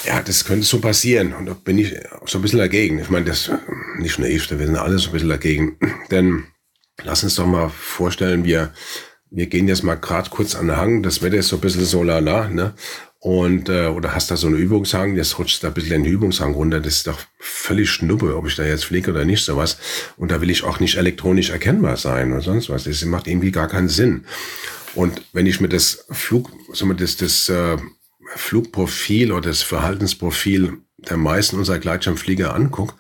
[0.05, 1.33] Ja, das könnte so passieren.
[1.35, 1.95] Und da bin ich
[2.27, 2.99] so ein bisschen dagegen.
[3.01, 3.51] Ich meine, das
[3.99, 5.77] nicht naiv, wir sind alle so ein bisschen dagegen.
[6.11, 6.45] Denn
[7.03, 8.73] lass uns doch mal vorstellen, wir,
[9.31, 11.03] wir gehen jetzt mal gerade kurz an den Hang.
[11.03, 12.75] Das Wetter ist so ein bisschen so lala, ne?
[13.21, 16.55] Und, äh, oder hast da so eine Übungshang, jetzt rutscht da ein bisschen den Übungshang
[16.55, 16.81] runter.
[16.81, 19.79] Das ist doch völlig schnuppe, ob ich da jetzt fliege oder nicht, sowas.
[20.17, 22.85] Und da will ich auch nicht elektronisch erkennbar sein oder sonst was.
[22.85, 24.25] Das macht irgendwie gar keinen Sinn.
[24.95, 27.77] Und wenn ich mir das Flug, sagen wir, das, das äh,
[28.37, 32.95] Flugprofil oder das Verhaltensprofil der meisten unserer Gleitschirmflieger angucke,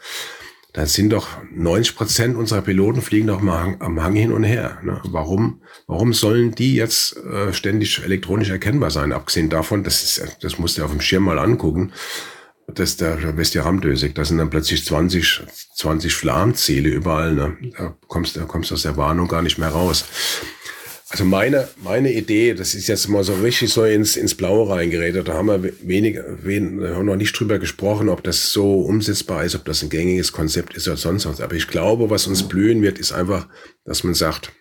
[0.78, 4.78] dann sind doch 90 Prozent unserer Piloten fliegen doch mal am Hang hin und her.
[4.84, 5.00] Ne?
[5.06, 9.12] Warum, warum sollen die jetzt äh, ständig elektronisch erkennbar sein?
[9.12, 11.90] Abgesehen davon, das, ist, das musst du auf dem Schirm mal angucken,
[12.68, 14.14] dass der, da du ramdösig.
[14.14, 15.42] Da sind dann plötzlich 20,
[15.74, 17.34] 20 Flammenziele überall.
[17.34, 17.56] Ne?
[17.76, 20.04] Da kommst du kommst aus der Warnung gar nicht mehr raus.
[21.10, 25.26] Also meine, meine Idee, das ist jetzt mal so richtig so ins, ins Blaue reingeredet.
[25.26, 29.54] Da haben wir wenig, wen, haben noch nicht drüber gesprochen, ob das so umsetzbar ist,
[29.54, 31.40] ob das ein gängiges Konzept ist oder sonst was.
[31.40, 33.48] Aber ich glaube, was uns blühen wird, ist einfach,
[33.86, 34.52] dass man sagt,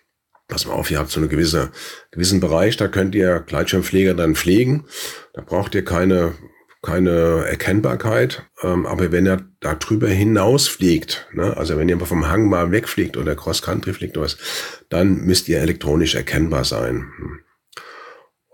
[0.48, 1.70] pass mal auf, ihr habt so eine gewisse,
[2.12, 4.86] gewissen Bereich, da könnt ihr Gleitschirmpfleger dann pflegen.
[5.34, 6.34] Da braucht ihr keine
[6.82, 8.44] keine Erkennbarkeit.
[8.62, 12.70] Ähm, aber wenn er da drüber hinaus fliegt, ne, also wenn ihr vom Hang mal
[12.70, 14.38] wegfliegt oder Cross-Country fliegt oder was,
[14.88, 17.10] dann müsst ihr elektronisch erkennbar sein.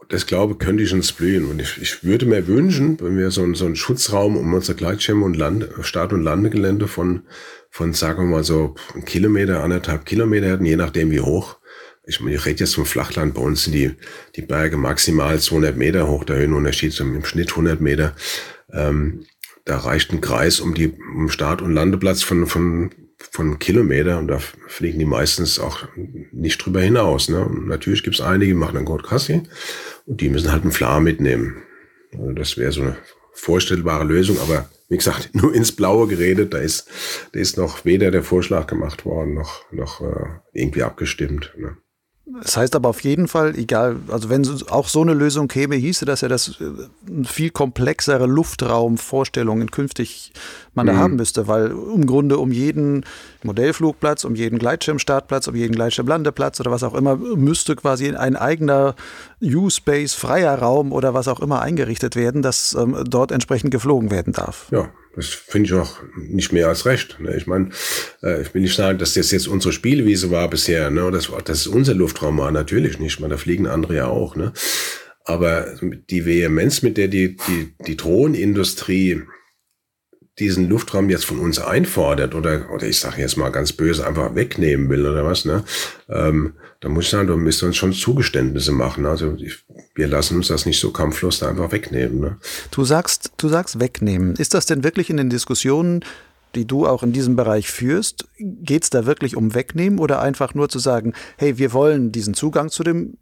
[0.09, 1.47] Das glaube könnte ich uns blühen.
[1.47, 4.75] Und ich, ich würde mir wünschen, wenn wir so, einen, so einen Schutzraum um unser
[4.75, 7.23] Gleitschirm und Land, Start- und Landegelände von,
[7.71, 11.59] von, sagen wir mal so, ein Kilometer, anderthalb Kilometer hätten, je nachdem wie hoch,
[12.07, 13.93] ich, ich rede jetzt vom Flachland, bei uns sind die,
[14.37, 18.15] die Berge maximal 200 Meter hoch, der Höhenunterschied zum im Schnitt 100 Meter.
[18.73, 19.25] Ähm,
[19.65, 24.29] da reicht ein Kreis um die um Start- und Landeplatz von, von, von Kilometer und
[24.29, 24.39] da
[24.69, 25.89] fliegen die meistens auch
[26.33, 27.29] nicht drüber hinaus.
[27.31, 27.43] Ne?
[27.43, 29.43] Und natürlich gibt es einige, die machen dann Gold Kassi
[30.07, 31.63] und die müssen halt einen Flar mitnehmen.
[32.13, 32.97] Also das wäre so eine
[33.33, 36.89] vorstellbare Lösung, aber wie gesagt, nur ins Blaue geredet, da ist,
[37.33, 41.55] da ist noch weder der Vorschlag gemacht worden, noch, noch äh, irgendwie abgestimmt.
[41.57, 41.79] Ne?
[42.27, 46.07] Das heißt aber auf jeden Fall, egal, also wenn auch so eine Lösung käme, hieße
[46.07, 50.33] das ja, dass äh, viel komplexere Luftraumvorstellungen künftig
[50.73, 50.91] man mhm.
[50.91, 53.05] da haben müsste, weil im Grunde um jeden
[53.45, 58.95] Modellflugplatz, um jeden Gleitschirmstartplatz, um jeden Gleitschirmlandeplatz oder was auch immer, müsste quasi ein eigener
[59.43, 64.33] U-Space, freier Raum oder was auch immer eingerichtet werden, dass ähm, dort entsprechend geflogen werden
[64.33, 64.67] darf.
[64.71, 67.21] Ja, das finde ich auch nicht mehr als recht.
[67.21, 67.37] Ne?
[67.37, 67.71] Ich meine,
[68.23, 70.91] äh, ich will nicht sagen, dass das jetzt unsere Spielwiese war bisher.
[70.91, 71.11] Ne?
[71.11, 73.21] Das, das ist unser Luftraum war natürlich nicht.
[73.21, 74.35] Man, da fliegen andere ja auch.
[74.35, 74.53] Ne?
[75.25, 75.67] Aber
[76.11, 79.23] die Vehemenz, mit der die, die, die Drohnenindustrie
[80.39, 84.35] diesen Luftraum jetzt von uns einfordert oder, oder ich sage jetzt mal ganz böse, einfach
[84.35, 85.65] wegnehmen will oder was, ne?
[86.09, 89.07] Ähm, da muss ich sagen, du müsst uns schon Zugeständnisse machen.
[89.07, 92.21] Also ich, wir lassen uns das nicht so kampflos da einfach wegnehmen.
[92.21, 92.37] Ne?
[92.71, 94.35] Du sagst, du sagst wegnehmen.
[94.37, 96.05] Ist das denn wirklich in den Diskussionen,
[96.55, 100.55] die du auch in diesem Bereich führst, geht es da wirklich um wegnehmen oder einfach
[100.55, 103.17] nur zu sagen, hey, wir wollen diesen Zugang zu dem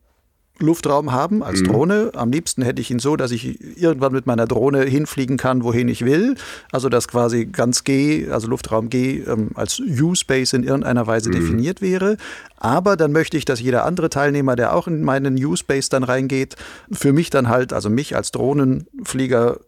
[0.58, 1.66] Luftraum haben als mhm.
[1.66, 2.10] Drohne.
[2.14, 5.88] Am liebsten hätte ich ihn so, dass ich irgendwann mit meiner Drohne hinfliegen kann, wohin
[5.88, 6.36] ich will.
[6.70, 11.34] Also dass quasi ganz G, also Luftraum G, ähm, als U-Space in irgendeiner Weise mhm.
[11.34, 12.16] definiert wäre.
[12.56, 16.56] Aber dann möchte ich, dass jeder andere Teilnehmer, der auch in meinen U-Space dann reingeht,
[16.92, 19.58] für mich dann halt, also mich als Drohnenflieger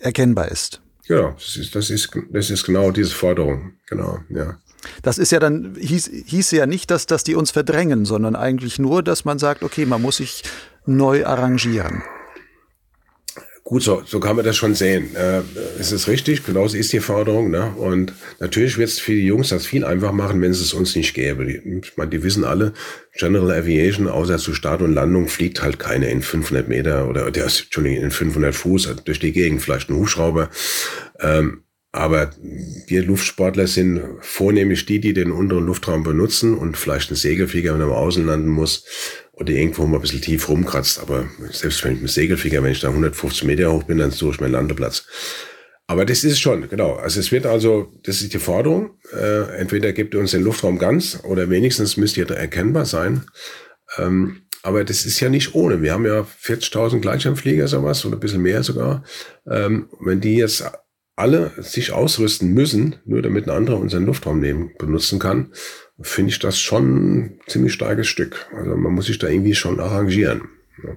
[0.00, 0.80] erkennbar ist.
[1.06, 3.74] Genau, das ist, das ist, das ist genau diese Forderung.
[3.86, 4.56] Genau, ja.
[5.02, 8.78] Das ist ja dann, hieß, hieß ja nicht, dass, dass die uns verdrängen, sondern eigentlich
[8.78, 10.42] nur, dass man sagt, okay, man muss sich
[10.86, 12.02] neu arrangieren.
[13.66, 15.16] Gut, so, so kann man das schon sehen.
[15.16, 15.40] Äh,
[15.80, 17.50] es ist richtig, genauso ist die Forderung.
[17.50, 17.72] Ne?
[17.76, 20.94] Und natürlich wird es für die Jungs das viel einfacher machen, wenn es es uns
[20.94, 21.46] nicht gäbe.
[21.46, 22.74] Die, ich meine, die wissen alle,
[23.14, 27.46] General Aviation, außer zu Start und Landung, fliegt halt keine in 500 Meter oder, der
[27.46, 30.50] ist, Entschuldigung, in 500 Fuß durch die Gegend, vielleicht ein Hubschrauber.
[31.20, 31.63] Ähm,
[31.94, 32.32] aber
[32.88, 37.80] wir Luftsportler sind vornehmlich die, die den unteren Luftraum benutzen und vielleicht ein Segelflieger, wenn
[37.80, 38.84] er mal außen landen muss
[39.32, 40.98] oder irgendwo mal ein bisschen tief rumkratzt.
[40.98, 44.32] Aber selbst wenn ich mit Segelflieger, wenn ich da 150 Meter hoch bin, dann suche
[44.32, 45.06] ich meinen Landeplatz.
[45.86, 46.94] Aber das ist schon, genau.
[46.94, 48.98] Also es wird also, das ist die Forderung.
[49.12, 53.22] Äh, entweder gebt ihr uns den Luftraum ganz oder wenigstens müsst ihr da erkennbar sein.
[53.98, 55.80] Ähm, aber das ist ja nicht ohne.
[55.80, 59.04] Wir haben ja 40.000 Gleitschirmflieger, sowas, oder ein bisschen mehr sogar.
[59.48, 60.64] Ähm, wenn die jetzt
[61.16, 65.52] alle sich ausrüsten müssen, nur damit ein anderer unseren Luftraum nehmen, benutzen kann,
[66.00, 68.46] finde ich das schon ein ziemlich starkes Stück.
[68.56, 70.42] Also man muss sich da irgendwie schon arrangieren.
[70.82, 70.96] Ja.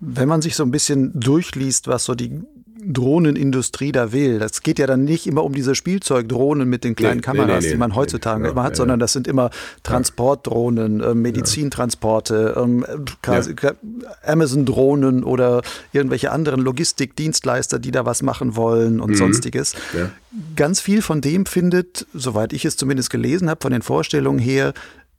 [0.00, 2.42] Wenn man sich so ein bisschen durchliest, was so die
[2.84, 4.38] Drohnenindustrie da will.
[4.38, 7.68] Das geht ja dann nicht immer um diese Spielzeugdrohnen mit den kleinen nee, Kameras, nee,
[7.68, 9.50] nee, die man heutzutage immer hat, sondern das sind immer
[9.82, 12.84] Transportdrohnen, äh, Medizintransporte, ähm.
[14.24, 19.16] Amazon-Drohnen oder irgendwelche anderen Logistikdienstleister, die da was machen wollen und mhm.
[19.16, 19.74] sonstiges.
[20.56, 24.72] Ganz viel von dem findet, soweit ich es zumindest gelesen habe, von den Vorstellungen her,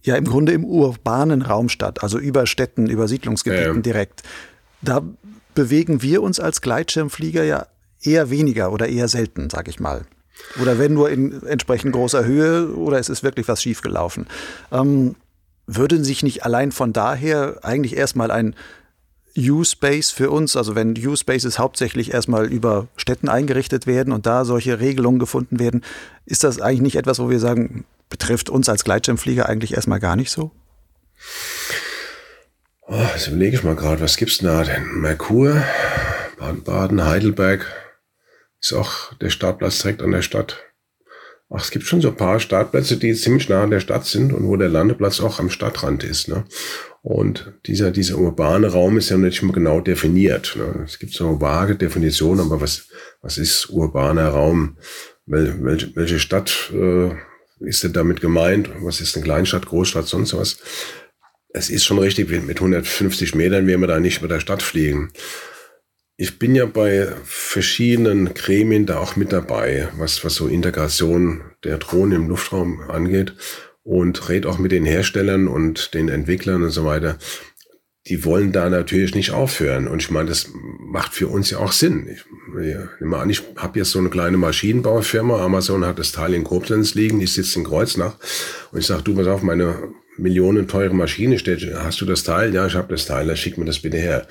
[0.03, 4.23] ja im Grunde im urbanen Raum statt, also über Städten, über Siedlungsgebieten direkt.
[4.81, 5.01] Da
[5.53, 7.67] bewegen wir uns als Gleitschirmflieger ja
[8.01, 10.05] eher weniger oder eher selten, sag ich mal.
[10.61, 14.27] Oder wenn nur in entsprechend großer Höhe oder es ist wirklich was schiefgelaufen.
[14.71, 15.15] Ähm,
[15.67, 18.55] würde sich nicht allein von daher eigentlich erstmal ein
[19.37, 24.79] U-Space für uns, also wenn U-Spaces hauptsächlich erstmal über Städten eingerichtet werden und da solche
[24.79, 25.83] Regelungen gefunden werden,
[26.25, 30.15] ist das eigentlich nicht etwas, wo wir sagen, betrifft uns als Gleitschirmflieger eigentlich erstmal gar
[30.15, 30.51] nicht so?
[32.85, 34.99] Oh, jetzt überlege ich mal gerade, was gibt's da denn?
[34.99, 35.63] Merkur,
[36.37, 37.65] Baden-Baden, Heidelberg,
[38.61, 40.57] ist auch der Startplatz direkt an der Stadt.
[41.49, 44.33] Ach, es gibt schon so ein paar Startplätze, die ziemlich nah an der Stadt sind
[44.33, 46.27] und wo der Landeplatz auch am Stadtrand ist.
[46.27, 46.43] Ne?
[47.01, 50.55] Und dieser, dieser urbane Raum ist ja nicht immer genau definiert.
[50.57, 50.83] Ne?
[50.83, 52.87] Es gibt so vage Definitionen, aber was,
[53.21, 54.77] was ist urbaner Raum?
[55.25, 57.11] Wel, welche, welche Stadt äh,
[57.59, 58.69] ist denn damit gemeint?
[58.81, 60.57] Was ist eine Kleinstadt, Großstadt, sonst was?
[61.53, 65.11] Es ist schon richtig, mit 150 Metern werden wir da nicht mit der Stadt fliegen.
[66.17, 71.77] Ich bin ja bei verschiedenen Gremien da auch mit dabei, was, was so Integration der
[71.77, 73.35] Drohnen im Luftraum angeht
[73.83, 77.17] und rede auch mit den Herstellern und den Entwicklern und so weiter.
[78.07, 79.87] Die wollen da natürlich nicht aufhören.
[79.87, 82.07] Und ich meine, das macht für uns ja auch Sinn.
[82.09, 82.25] Ich
[82.99, 85.41] nehme an, ich habe jetzt so eine kleine Maschinenbaufirma.
[85.41, 87.21] Amazon hat das Teil in Koblenz liegen.
[87.21, 88.17] Ich sitze in Kreuznach.
[88.71, 92.53] Und ich sage, du, pass auf, meine Millionen teure Maschine steht, hast du das Teil?
[92.53, 94.27] Ja, ich habe das Teil, dann schick mir das bitte her.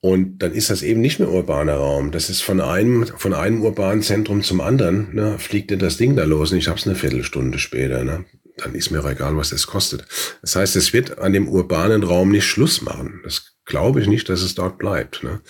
[0.00, 2.10] Und dann ist das eben nicht mehr urbaner Raum.
[2.10, 6.14] Das ist von einem, von einem urbanen Zentrum zum anderen, ne, fliegt dir das Ding
[6.14, 8.04] da los und ich hab's eine Viertelstunde später.
[8.04, 8.26] Ne.
[8.58, 10.04] Dann ist mir auch egal, was das kostet.
[10.42, 13.22] Das heißt, es wird an dem urbanen Raum nicht Schluss machen.
[13.24, 15.24] Das glaube ich nicht, dass es dort bleibt.
[15.24, 15.40] Ne.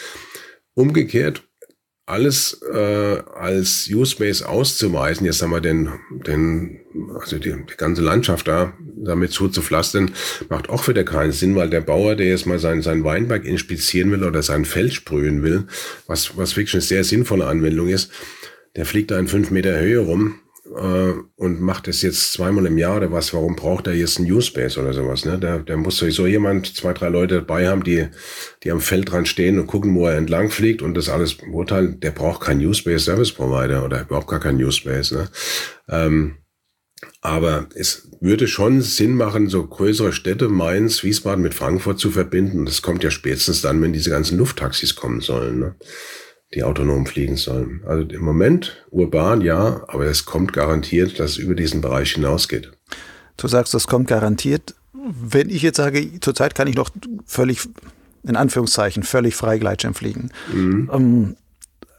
[0.74, 1.42] Umgekehrt
[2.06, 5.90] alles äh, als U-Space auszuweisen, jetzt haben wir den,
[6.26, 6.80] den
[7.18, 10.12] also die, die ganze Landschaft da damit zuzupflastern,
[10.48, 14.10] macht auch wieder keinen Sinn, weil der Bauer, der jetzt mal sein, sein Weinberg inspizieren
[14.10, 15.66] will oder sein Feld sprühen will,
[16.06, 18.10] was, was wirklich eine sehr sinnvolle Anwendung ist,
[18.76, 22.78] der fliegt da in fünf Meter Höhe rum äh, und macht das jetzt zweimal im
[22.78, 25.24] Jahr oder was, warum braucht er jetzt einen U-Space oder sowas?
[25.24, 25.38] Ne?
[25.38, 28.08] Der, der muss sowieso jemand, zwei, drei Leute dabei haben, die,
[28.62, 32.00] die am Feld dran stehen und gucken, wo er entlang fliegt und das alles beurteilen.
[32.00, 35.12] Der braucht keinen U-Space Service Provider oder überhaupt gar keinen U-Space.
[35.12, 35.28] Ne?
[35.88, 36.38] Ähm,
[37.20, 42.64] aber es würde schon Sinn machen, so größere Städte, Mainz, Wiesbaden mit Frankfurt zu verbinden.
[42.64, 45.58] Das kommt ja spätestens dann, wenn diese ganzen Lufttaxis kommen sollen.
[45.58, 45.74] Ne?
[46.52, 47.82] Die autonom fliegen sollen.
[47.86, 52.72] Also im Moment urban ja, aber es kommt garantiert, dass es über diesen Bereich hinausgeht.
[53.36, 54.74] Du sagst, das kommt garantiert.
[54.92, 56.90] Wenn ich jetzt sage, zurzeit kann ich noch
[57.26, 57.60] völlig,
[58.22, 60.30] in Anführungszeichen, völlig frei Gleitschirm fliegen.
[60.52, 60.90] Mhm.
[60.92, 61.36] Ähm,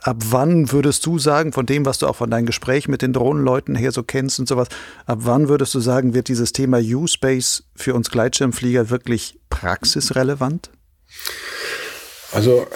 [0.01, 3.12] ab wann würdest du sagen, von dem, was du auch von deinem Gespräch mit den
[3.12, 4.69] Drohnenleuten her so kennst und sowas,
[5.05, 10.69] ab wann würdest du sagen, wird dieses Thema U-Space für uns Gleitschirmflieger wirklich praxisrelevant?
[12.31, 12.67] Also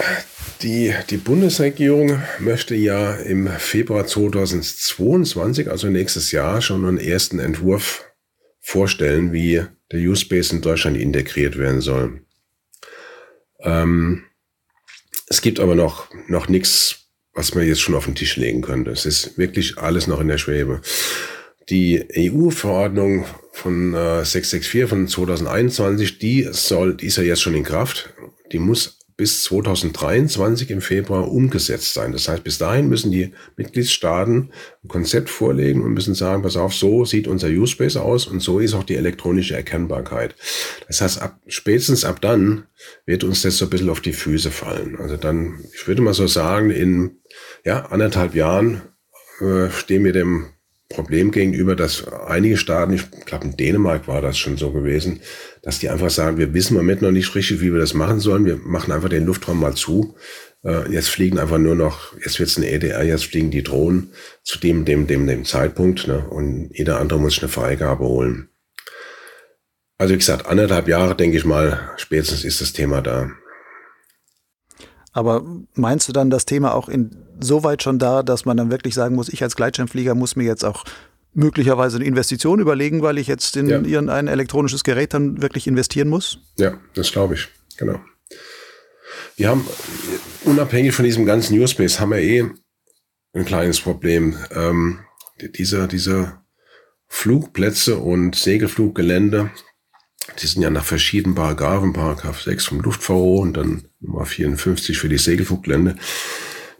[0.61, 8.05] die, die Bundesregierung möchte ja im Februar 2022, also nächstes Jahr, schon einen ersten Entwurf
[8.59, 12.21] vorstellen, wie der U-Space in Deutschland integriert werden soll.
[13.61, 14.25] Ähm,
[15.27, 18.91] es gibt aber noch, noch nichts, was man jetzt schon auf den Tisch legen könnte.
[18.91, 20.81] Es ist wirklich alles noch in der Schwebe.
[21.69, 27.63] Die EU-Verordnung von äh, 664 von 2021, die soll, die ist ja jetzt schon in
[27.63, 28.13] Kraft.
[28.51, 32.13] Die muss bis 2023 im Februar umgesetzt sein.
[32.13, 36.73] Das heißt, bis dahin müssen die Mitgliedstaaten ein Konzept vorlegen und müssen sagen, pass auf,
[36.73, 40.35] so sieht unser Use-Space aus und so ist auch die elektronische Erkennbarkeit.
[40.87, 42.67] Das heißt, ab, spätestens ab dann
[43.05, 44.95] wird uns das so ein bisschen auf die Füße fallen.
[44.95, 47.17] Also dann, ich würde mal so sagen, in
[47.65, 48.83] ja, anderthalb Jahren
[49.41, 50.45] äh, stehen wir dem
[50.87, 55.19] Problem gegenüber, dass einige Staaten, ich glaube in Dänemark war das schon so gewesen,
[55.69, 58.19] dass die einfach sagen, wir wissen im Moment noch nicht richtig, wie wir das machen
[58.19, 58.43] sollen.
[58.43, 60.15] Wir machen einfach den Luftraum mal zu.
[60.63, 64.11] Äh, jetzt fliegen einfach nur noch, jetzt wird es ein EDR, jetzt fliegen die Drohnen
[64.43, 66.07] zu dem, dem, dem, dem Zeitpunkt.
[66.07, 66.27] Ne?
[66.27, 68.49] Und jeder andere muss eine Freigabe holen.
[69.99, 73.29] Also wie gesagt, anderthalb Jahre, denke ich mal, spätestens ist das Thema da.
[75.13, 79.13] Aber meinst du dann das Thema auch insoweit schon da, dass man dann wirklich sagen
[79.13, 80.83] muss, ich als Gleitschirmflieger muss mir jetzt auch
[81.33, 83.81] möglicherweise eine Investition überlegen, weil ich jetzt in ja.
[83.81, 86.39] irgendein elektronisches Gerät dann wirklich investieren muss?
[86.57, 87.99] Ja, das glaube ich, genau.
[89.35, 89.65] Wir haben,
[90.43, 92.49] unabhängig von diesem ganzen Newspace, haben wir eh
[93.33, 94.35] ein kleines Problem.
[94.51, 94.99] Ähm,
[95.57, 96.39] diese, diese
[97.07, 99.51] Flugplätze und Segelfluggelände,
[100.41, 105.09] die sind ja nach verschiedenen Paragraphen, Paragraph 6 vom Luftverkehr und dann Nummer 54 für
[105.09, 105.95] die Segelfluggelände,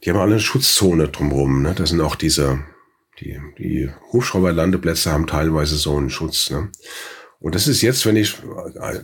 [0.04, 1.62] die haben alle eine Schutzzone drumherum.
[1.62, 1.74] Ne?
[1.76, 2.60] Das sind auch diese,
[3.20, 6.50] die, die Hubschrauberlandeplätze haben teilweise so einen Schutz.
[6.50, 6.70] Ne?
[7.42, 8.36] Und das ist jetzt, wenn ich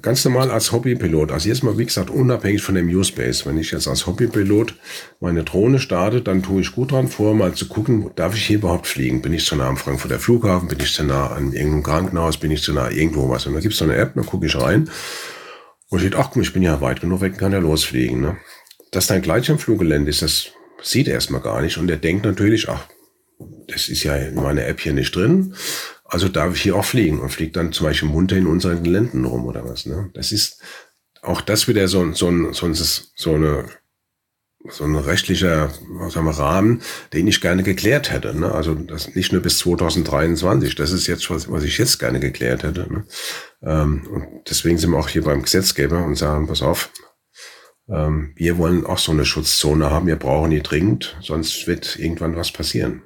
[0.02, 3.72] ganz normal als Hobbypilot, also jetzt mal wie gesagt unabhängig von dem U-Space, wenn ich
[3.72, 4.76] jetzt als Hobbypilot
[5.22, 8.58] meine Drohne starte, dann tue ich gut dran vor, mal zu gucken, darf ich hier
[8.58, 9.22] überhaupt fliegen?
[9.22, 10.68] Bin ich zu nah am Frankfurter Flughafen?
[10.68, 12.38] Bin ich zu nah an irgendeinem Krankenhaus?
[12.38, 13.46] Bin ich zu nah irgendwo was?
[13.46, 14.90] Und da gibt's so eine App, da gucke ich rein
[15.90, 18.20] und steht, ach ich bin ja weit genug weg, kann ja losfliegen.
[18.20, 18.38] Ne?
[18.92, 20.48] Dass dein Gleitschirmfluggelände ist, das
[20.82, 22.88] sieht er erstmal gar nicht und er denkt natürlich, ach,
[23.68, 25.56] das ist ja in meiner App hier nicht drin.
[26.04, 29.26] Also darf ich hier auch fliegen und fliegt dann zum Beispiel munter in unseren Geländen
[29.26, 29.86] rum oder was.
[29.86, 30.12] Ne?
[30.14, 30.62] Das ist
[31.22, 33.66] auch das wieder so, so, so, so eine
[34.70, 35.70] so ein rechtlicher
[36.10, 36.82] sagen wir, Rahmen,
[37.14, 38.38] den ich gerne geklärt hätte.
[38.38, 38.52] Ne?
[38.52, 40.76] Also das nicht nur bis 2023.
[40.76, 42.92] Das ist jetzt was, was ich jetzt gerne geklärt hätte.
[42.92, 43.06] Ne?
[43.62, 46.90] Ähm, und deswegen sind wir auch hier beim Gesetzgeber und sagen, pass auf,
[47.90, 50.08] ähm, wir wollen auch so eine Schutzzone haben.
[50.08, 53.04] Wir brauchen die dringend, sonst wird irgendwann was passieren.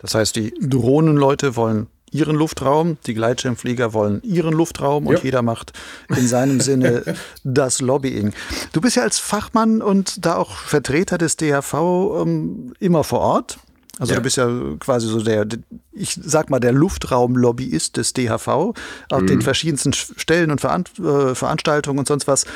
[0.00, 5.22] Das heißt, die Drohnenleute wollen ihren Luftraum, die Gleitschirmflieger wollen ihren Luftraum und ja.
[5.22, 5.72] jeder macht
[6.08, 7.04] in seinem Sinne
[7.44, 8.32] das Lobbying.
[8.72, 11.74] Du bist ja als Fachmann und da auch Vertreter des DHV
[12.22, 13.58] ähm, immer vor Ort.
[13.98, 14.18] Also ja.
[14.18, 14.48] du bist ja
[14.80, 15.46] quasi so der,
[15.92, 18.74] ich sag mal, der Luftraumlobbyist des DHV auf
[19.20, 19.26] mhm.
[19.26, 22.46] den verschiedensten Stellen und äh, Veranstaltungen und sonst was.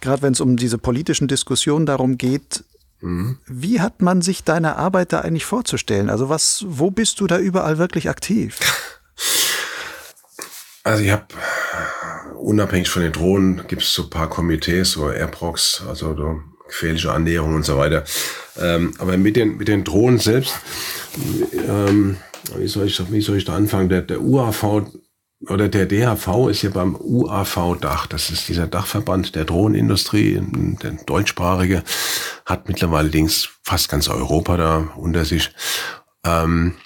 [0.00, 2.64] Gerade wenn es um diese politischen Diskussionen darum geht,
[3.00, 3.38] Mhm.
[3.46, 6.10] Wie hat man sich deine Arbeit da eigentlich vorzustellen?
[6.10, 8.58] Also was, wo bist du da überall wirklich aktiv?
[10.84, 11.26] Also ich habe
[12.38, 17.12] unabhängig von den Drohnen gibt es so ein paar Komitees, so Airprox, also so gefährliche
[17.12, 18.04] Annäherung und so weiter.
[18.58, 20.54] Ähm, aber mit den mit den Drohnen selbst,
[21.68, 22.18] ähm,
[22.56, 23.88] wie soll ich wie soll ich da anfangen?
[23.88, 24.86] Der, der UAV
[25.40, 28.06] oder der DHV ist ja beim UAV-Dach.
[28.06, 30.40] Das ist dieser Dachverband der Drohnenindustrie,
[30.82, 31.82] der deutschsprachige,
[32.46, 35.50] hat mittlerweile links fast ganz Europa da unter sich.
[36.24, 36.76] Ähm,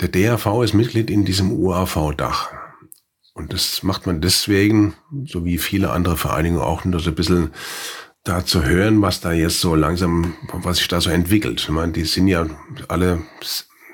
[0.00, 2.50] der DHV ist Mitglied in diesem UAV-Dach.
[3.32, 4.94] Und das macht man deswegen,
[5.26, 7.52] so wie viele andere Vereinigungen auch, nur so ein bisschen
[8.24, 11.60] da zu hören, was da jetzt so langsam, was sich da so entwickelt.
[11.60, 12.46] Ich meine, die sind ja
[12.88, 13.22] alle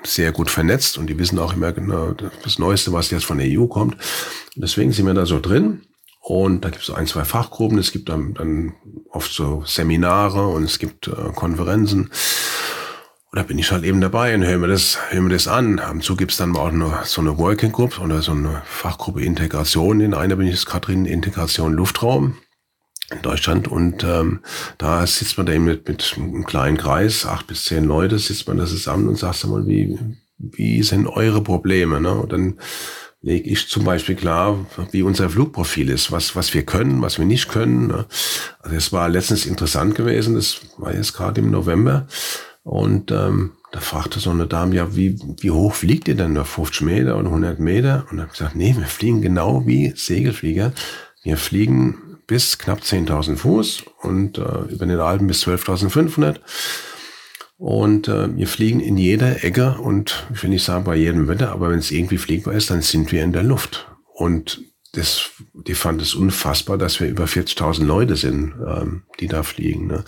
[0.07, 3.47] sehr gut vernetzt und die wissen auch immer genau das Neueste, was jetzt von der
[3.49, 3.95] EU kommt.
[3.95, 5.81] Und deswegen sind wir da so drin.
[6.21, 8.73] Und da gibt es ein, zwei Fachgruppen, es gibt dann, dann
[9.11, 12.09] oft so Seminare und es gibt äh, Konferenzen.
[13.31, 15.79] Und da bin ich halt eben dabei und höre mir das, höre mir das an.
[15.79, 19.23] Am Zug gibt es dann auch noch so eine Working Group oder so eine Fachgruppe
[19.23, 20.01] Integration.
[20.01, 22.37] In einer bin ich jetzt gerade drin, Integration Luftraum
[23.11, 24.39] in Deutschland und ähm,
[24.77, 28.47] da sitzt man da eben mit, mit einem kleinen Kreis, acht bis zehn Leute, sitzt
[28.47, 29.97] man da zusammen und sagt mal, wie,
[30.37, 32.01] wie sind eure Probleme?
[32.01, 32.13] Ne?
[32.13, 32.59] Und dann
[33.21, 37.25] lege ich zum Beispiel klar, wie unser Flugprofil ist, was, was wir können, was wir
[37.25, 37.87] nicht können.
[37.87, 38.05] Ne?
[38.59, 42.07] Also es war letztens interessant gewesen, das war jetzt gerade im November
[42.63, 46.43] und ähm, da fragte so eine Dame, ja, wie, wie hoch fliegt ihr denn da?
[46.43, 48.05] 50 Meter oder 100 Meter?
[48.09, 50.71] Und dann habe ich gesagt, nee, wir fliegen genau wie Segelflieger.
[51.23, 51.97] Wir fliegen
[52.27, 56.39] bis knapp 10.000 Fuß und äh, über den Alpen bis 12.500.
[57.57, 61.51] Und äh, wir fliegen in jeder Ecke und ich will nicht sagen bei jedem Wetter,
[61.51, 63.87] aber wenn es irgendwie fliegbar ist, dann sind wir in der Luft.
[64.13, 64.61] Und
[64.91, 69.87] das, die fand es unfassbar, dass wir über 40.000 Leute sind, ähm, die da fliegen.
[69.87, 70.03] Ne?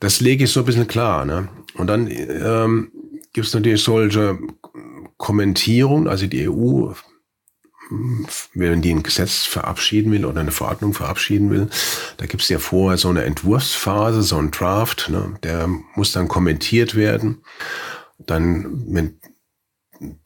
[0.00, 1.24] Das lege ich so ein bisschen klar.
[1.24, 1.48] Ne?
[1.74, 2.90] Und dann ähm,
[3.32, 4.38] gibt es natürlich solche
[5.16, 6.92] Kommentierungen, also die EU
[8.54, 11.68] wenn die ein Gesetz verabschieden will oder eine Verordnung verabschieden will,
[12.16, 16.28] da gibt es ja vorher so eine Entwurfsphase, so ein Draft, ne, der muss dann
[16.28, 17.42] kommentiert werden.
[18.18, 19.20] Dann, wenn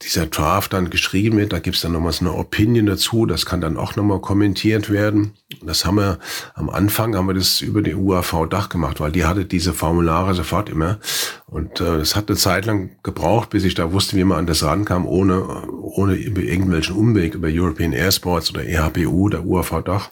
[0.01, 3.45] dieser Draft dann geschrieben wird, da gibt es dann nochmal so eine Opinion dazu, das
[3.45, 5.33] kann dann auch nochmal kommentiert werden.
[5.63, 6.19] Das haben wir
[6.55, 10.69] am Anfang haben wir das über die UAV-Dach gemacht, weil die hatte diese Formulare sofort
[10.69, 10.99] immer.
[11.47, 14.39] Und äh, es äh, hat eine Zeit lang gebraucht, bis ich da wusste, wie man
[14.39, 20.09] an das rankam, ohne, ohne über irgendwelchen Umweg, über European Airsports oder EHBU, der UAV-Dach.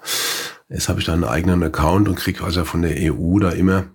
[0.69, 3.85] Jetzt habe ich da einen eigenen Account und kriege also von der EU da immer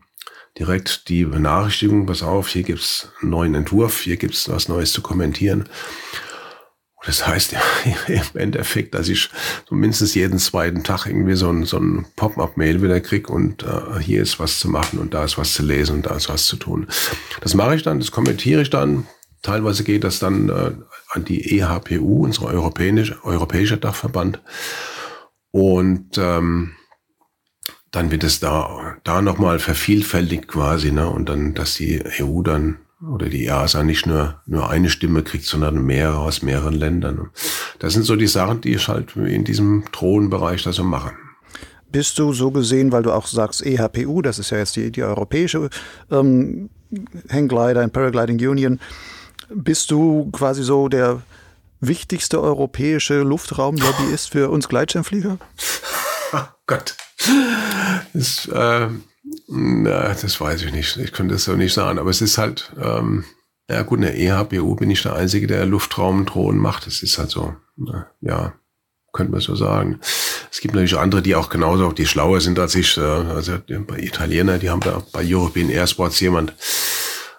[0.59, 5.03] direkt die Benachrichtigung, pass auf, hier gibt's einen neuen Entwurf, hier gibt's was Neues zu
[5.03, 5.63] kommentieren.
[5.63, 7.55] Und das heißt
[8.09, 9.31] im Endeffekt, dass ich
[9.69, 14.01] so mindestens jeden zweiten Tag irgendwie so ein, so ein Pop-up-Mail wieder krieg und äh,
[14.01, 16.47] hier ist was zu machen und da ist was zu lesen und da ist was
[16.47, 16.87] zu tun.
[17.41, 19.07] Das mache ich dann, das kommentiere ich dann.
[19.43, 20.73] Teilweise geht das dann äh,
[21.11, 24.41] an die EHPU, unsere europäische, europäische Dachverband.
[25.51, 26.73] Und ähm,
[27.95, 31.09] dann wird es da, da nochmal vervielfältigt quasi, ne?
[31.09, 32.79] Und dann, dass die EU dann
[33.13, 37.31] oder die EASA nicht nur, nur eine Stimme kriegt, sondern mehrere aus mehreren Ländern.
[37.79, 41.13] Das sind so die Sachen, die ich halt in diesem Drohnenbereich da so mache.
[41.93, 45.03] Bist du so gesehen, weil du auch sagst EHPU, das ist ja jetzt die, die
[45.03, 45.69] europäische
[46.11, 46.71] ähm,
[47.31, 48.81] Hangglider and Paragliding Union,
[49.51, 51.23] bist du quasi so der
[51.81, 55.39] wichtigste europäische Luftraumlobbyist für uns Gleitschirmflieger?
[56.47, 56.97] Oh Gott.
[58.13, 58.89] Das, äh,
[59.49, 60.97] na, das weiß ich nicht.
[60.97, 61.99] Ich könnte das so nicht sagen.
[61.99, 63.25] Aber es ist halt, ähm,
[63.69, 66.87] ja gut, in der EHBU bin ich der Einzige, der Luftraumdrohnen macht.
[66.87, 67.55] Das ist halt so,
[68.21, 68.55] ja,
[69.13, 70.01] könnte man so sagen.
[70.51, 72.97] Es gibt natürlich andere, die auch genauso, die schlauer sind als ich.
[72.97, 76.55] Äh, also bei Italiener, die haben da bei European Airsports jemand,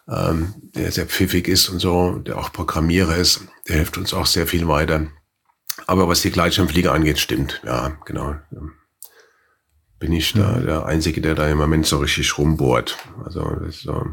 [0.08, 3.41] ähm, der sehr pfiffig ist und so, der auch Programmierer ist.
[3.68, 5.08] Der hilft uns auch sehr viel weiter.
[5.88, 7.62] Aber was die Gleitschirmflieger angeht, stimmt.
[7.66, 8.36] Ja, genau
[10.00, 12.98] bin ich da der Einzige, der da im Moment so richtig rumbohrt.
[13.24, 14.06] Also das ist so.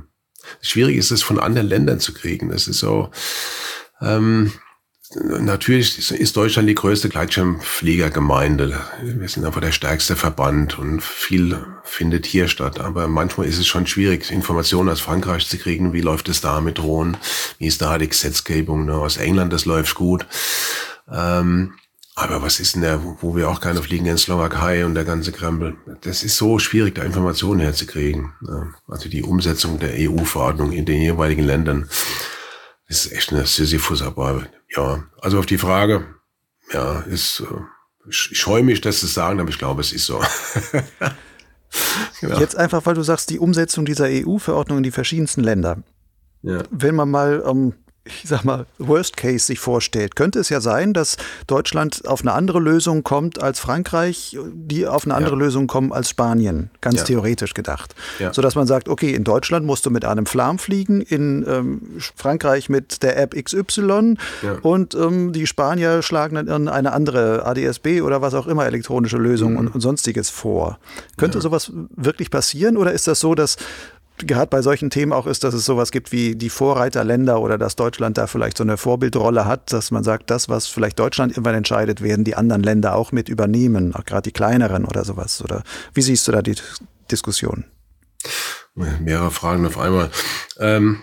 [0.60, 2.48] Schwierig ist es von anderen Ländern zu kriegen.
[2.48, 3.10] Das ist so.
[4.00, 4.52] Ähm,
[5.14, 8.80] natürlich ist Deutschland die größte Gleitschirmfliegergemeinde.
[9.02, 12.80] Wir sind einfach der stärkste Verband und viel findet hier statt.
[12.80, 15.92] Aber manchmal ist es schon schwierig, Informationen aus Frankreich zu kriegen.
[15.92, 17.16] Wie läuft es da mit Drohnen?
[17.58, 18.86] Wie ist da die Gesetzgebung?
[18.86, 18.94] Ne?
[18.94, 20.26] Aus England, das läuft gut.
[21.10, 21.74] Ähm,
[22.14, 25.32] aber was ist denn der, wo wir auch keine fliegen in Slowakei und der ganze
[25.32, 25.76] Krempel?
[26.02, 28.34] Das ist so schwierig, da Informationen herzukriegen.
[28.86, 31.88] Also die Umsetzung der EU-Verordnung in den jeweiligen Ländern
[32.86, 34.50] ist echt eine Sisyphus-Arbeit.
[34.76, 36.06] Ja, also auf die Frage,
[36.72, 40.20] ja, ist, äh, ich scheue mich, das zu sagen, aber ich glaube, es ist so.
[42.20, 42.38] genau.
[42.40, 45.82] Jetzt einfach, weil du sagst, die Umsetzung dieser EU-Verordnung in die verschiedensten Länder.
[46.42, 46.62] Ja.
[46.70, 47.74] Wenn man mal ähm,
[48.04, 52.32] ich sag mal, Worst Case sich vorstellt, könnte es ja sein, dass Deutschland auf eine
[52.32, 55.40] andere Lösung kommt als Frankreich, die auf eine andere ja.
[55.40, 57.04] Lösung kommen als Spanien, ganz ja.
[57.04, 57.94] theoretisch gedacht.
[58.18, 58.32] Ja.
[58.32, 61.80] Sodass man sagt, okay, in Deutschland musst du mit einem Flam fliegen, in ähm,
[62.16, 64.54] Frankreich mit der App XY ja.
[64.62, 69.52] und ähm, die Spanier schlagen dann eine andere ADSB oder was auch immer elektronische Lösung
[69.52, 69.58] mhm.
[69.58, 70.78] und, und, sonstiges vor.
[71.16, 73.56] Könnte sowas wirklich passieren oder ist das so, dass
[74.18, 77.76] gerade bei solchen Themen auch ist, dass es sowas gibt wie die Vorreiterländer oder dass
[77.76, 81.54] Deutschland da vielleicht so eine Vorbildrolle hat, dass man sagt, das, was vielleicht Deutschland irgendwann
[81.54, 85.42] entscheidet, werden die anderen Länder auch mit übernehmen, auch gerade die kleineren oder sowas.
[85.42, 85.62] Oder
[85.94, 86.56] wie siehst du da die
[87.10, 87.64] Diskussion?
[88.74, 90.10] Mehrere Fragen auf einmal.
[90.58, 91.02] Ähm,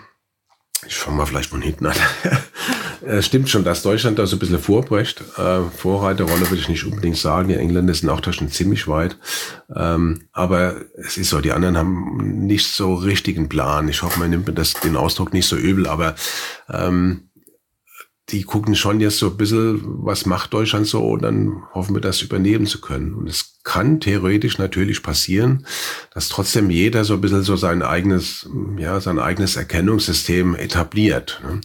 [0.86, 1.96] ich fange mal vielleicht von hinten an.
[3.02, 5.22] Es stimmt schon, dass Deutschland da so ein bisschen vorbrecht.
[5.38, 7.48] Äh, Vorreiterrolle würde ich nicht unbedingt sagen.
[7.48, 9.16] Die Engländer sind auch da schon ziemlich weit.
[9.74, 13.88] Ähm, aber es ist so, die anderen haben nicht so richtigen Plan.
[13.88, 16.14] Ich hoffe, man nimmt mir das, den Ausdruck nicht so übel, aber
[16.68, 17.29] ähm,
[18.32, 22.00] die gucken schon jetzt so ein bisschen, was macht Deutschland so, und dann hoffen wir,
[22.00, 23.14] das übernehmen zu können.
[23.14, 25.66] Und es kann theoretisch natürlich passieren,
[26.14, 31.40] dass trotzdem jeder so ein bisschen so sein eigenes, ja, sein eigenes Erkennungssystem etabliert.
[31.44, 31.60] Ne?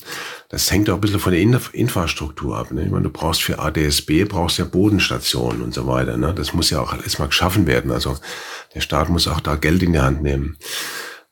[0.50, 2.72] Das hängt auch ein bisschen von der Infrastruktur ab.
[2.72, 2.84] Ne?
[2.86, 6.18] Ich meine, du brauchst für ADSB, brauchst ja Bodenstationen und so weiter.
[6.18, 6.34] Ne?
[6.34, 7.92] Das muss ja auch alles mal geschaffen werden.
[7.92, 8.18] Also
[8.74, 10.58] der Staat muss auch da Geld in die Hand nehmen.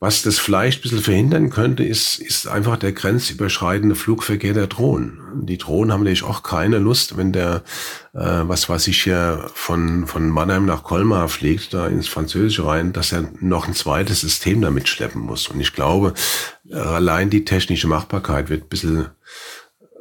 [0.03, 5.45] Was das vielleicht ein bisschen verhindern könnte, ist, ist einfach der grenzüberschreitende Flugverkehr der Drohnen.
[5.45, 7.63] Die Drohnen haben natürlich auch keine Lust, wenn der,
[8.11, 12.91] äh, was weiß ich hier, von, von Mannheim nach Colmar fliegt, da ins Französische rein,
[12.91, 15.47] dass er noch ein zweites System damit schleppen muss.
[15.47, 16.13] Und ich glaube,
[16.69, 19.07] allein die technische Machbarkeit wird ein bisschen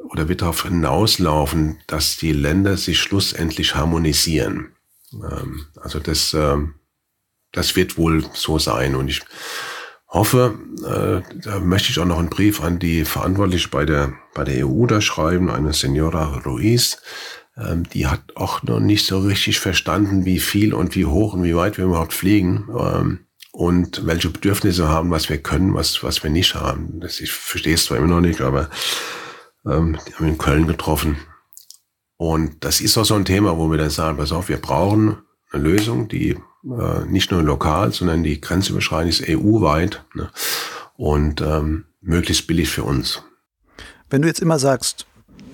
[0.09, 4.73] oder wird darauf hinauslaufen, dass die Länder sich schlussendlich harmonisieren.
[5.13, 6.73] Ähm, also das, ähm,
[7.53, 8.95] das wird wohl so sein.
[8.97, 9.21] Und ich
[10.13, 14.43] hoffe, äh, da möchte ich auch noch einen Brief an die Verantwortliche bei der, bei
[14.43, 17.01] der EU da schreiben, eine Senora Ruiz.
[17.57, 21.43] Ähm, die hat auch noch nicht so richtig verstanden, wie viel und wie hoch und
[21.43, 22.67] wie weit wir überhaupt fliegen.
[22.77, 23.19] Ähm,
[23.51, 26.99] und welche Bedürfnisse haben, was wir können, was, was wir nicht haben.
[26.99, 28.69] Das, ich verstehe es zwar immer noch nicht, aber
[29.65, 31.17] ähm, die haben in Köln getroffen.
[32.17, 35.17] Und das ist auch so ein Thema, wo wir dann sagen, pass auf, wir brauchen
[35.51, 40.29] eine Lösung, die äh, nicht nur lokal, sondern die grenzüberschreitend ist EU-weit ne?
[40.95, 43.23] und ähm, möglichst billig für uns.
[44.09, 45.05] Wenn du jetzt immer sagst,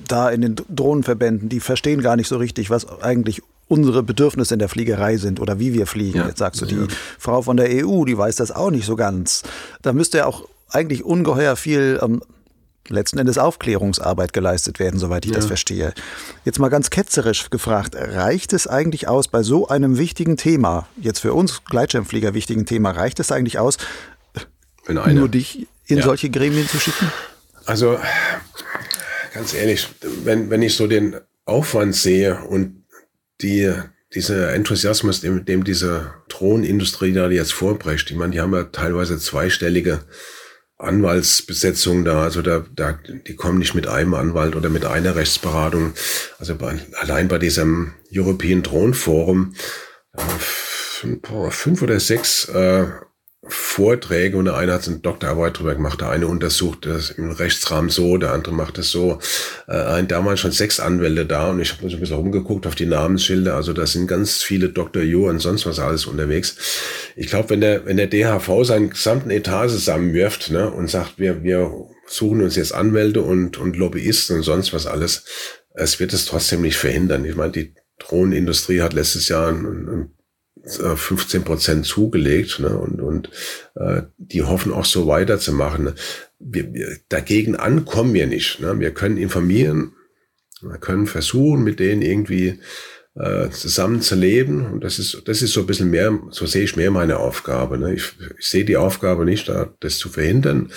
[0.08, 4.60] da in den Drohnenverbänden, die verstehen gar nicht so richtig, was eigentlich unsere Bedürfnisse in
[4.60, 6.18] der Fliegerei sind oder wie wir fliegen.
[6.18, 6.88] Ja, Jetzt sagst du, die ja.
[7.20, 9.44] Frau von der EU, die weiß das auch nicht so ganz.
[9.84, 12.22] Da müsste ja auch eigentlich ungeheuer viel ähm,
[12.90, 15.38] letzten Endes Aufklärungsarbeit geleistet werden, soweit ich ja.
[15.38, 15.94] das verstehe.
[16.46, 21.20] Jetzt mal ganz ketzerisch gefragt, reicht es eigentlich aus bei so einem wichtigen Thema, jetzt
[21.20, 23.78] für uns Gleitschirmflieger wichtigen Thema, reicht es eigentlich aus,
[24.88, 26.04] nur dich in ja.
[26.04, 27.12] solche Gremien zu schicken?
[27.66, 28.00] Also
[29.34, 29.88] ganz ehrlich,
[30.24, 31.16] wenn, wenn ich so den
[31.46, 32.84] Aufwand sehe und
[33.42, 33.72] die,
[34.14, 39.18] dieser Enthusiasmus, dem, dem diese Drohnenindustrie da jetzt vorbrecht, ich meine, die haben ja teilweise
[39.18, 40.02] zweistellige
[40.80, 45.94] Anwaltsbesetzung da, also da, da, die kommen nicht mit einem Anwalt oder mit einer Rechtsberatung.
[46.40, 49.54] Also bei, allein bei diesem European Drone Forum
[50.16, 52.88] äh, fünf oder sechs äh,
[53.48, 57.90] Vorträge und der eine hat eine Doktorarbeit drüber gemacht, der eine untersucht das im Rechtsrahmen
[57.90, 59.20] so, der andere macht es so.
[59.68, 62.76] Äh, da waren schon sechs Anwälte da und ich habe so ein bisschen rumgeguckt auf
[62.76, 63.56] die Namensschilder.
[63.56, 65.04] Also da sind ganz viele Dr.
[65.04, 66.58] Jo und sonst was alles unterwegs.
[67.16, 71.42] Ich glaube, wenn der, wenn der DHV seinen gesamten Etat zusammenwirft ne, und sagt, wir,
[71.42, 71.72] wir
[72.08, 75.24] suchen uns jetzt Anwälte und, und Lobbyisten und sonst was alles,
[75.74, 77.24] es wird es trotzdem nicht verhindern.
[77.24, 80.12] Ich meine, die Drohnenindustrie hat letztes Jahr ein, ein
[80.78, 82.70] 15 Prozent zugelegt ne?
[82.70, 83.30] und, und
[83.76, 85.86] äh, die hoffen auch so weiterzumachen.
[85.86, 85.96] Ne?
[86.40, 88.60] Wir, wir, dagegen ankommen wir nicht.
[88.60, 88.80] Ne?
[88.80, 89.94] Wir können informieren,
[90.62, 92.60] wir können versuchen, mit denen irgendwie
[93.16, 94.02] äh, zusammen.
[94.72, 97.78] Und das ist, das ist so ein bisschen mehr, so sehe ich mehr meine Aufgabe.
[97.78, 97.94] Ne?
[97.94, 100.72] Ich, ich sehe die Aufgabe nicht, da, das zu verhindern.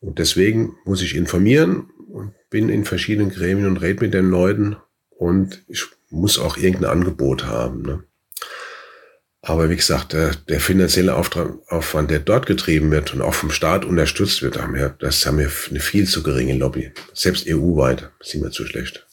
[0.00, 4.76] Und deswegen muss ich informieren und bin in verschiedenen Gremien und rede mit den Leuten
[5.10, 7.82] und ich muss auch irgendein Angebot haben.
[7.82, 8.04] Ne?
[9.42, 13.84] Aber wie gesagt, der, der finanzielle Aufwand, der dort getrieben wird und auch vom Staat
[13.84, 16.90] unterstützt wird, haben wir, das haben wir eine viel zu geringe Lobby.
[17.14, 19.06] Selbst EU-weit sind wir zu schlecht.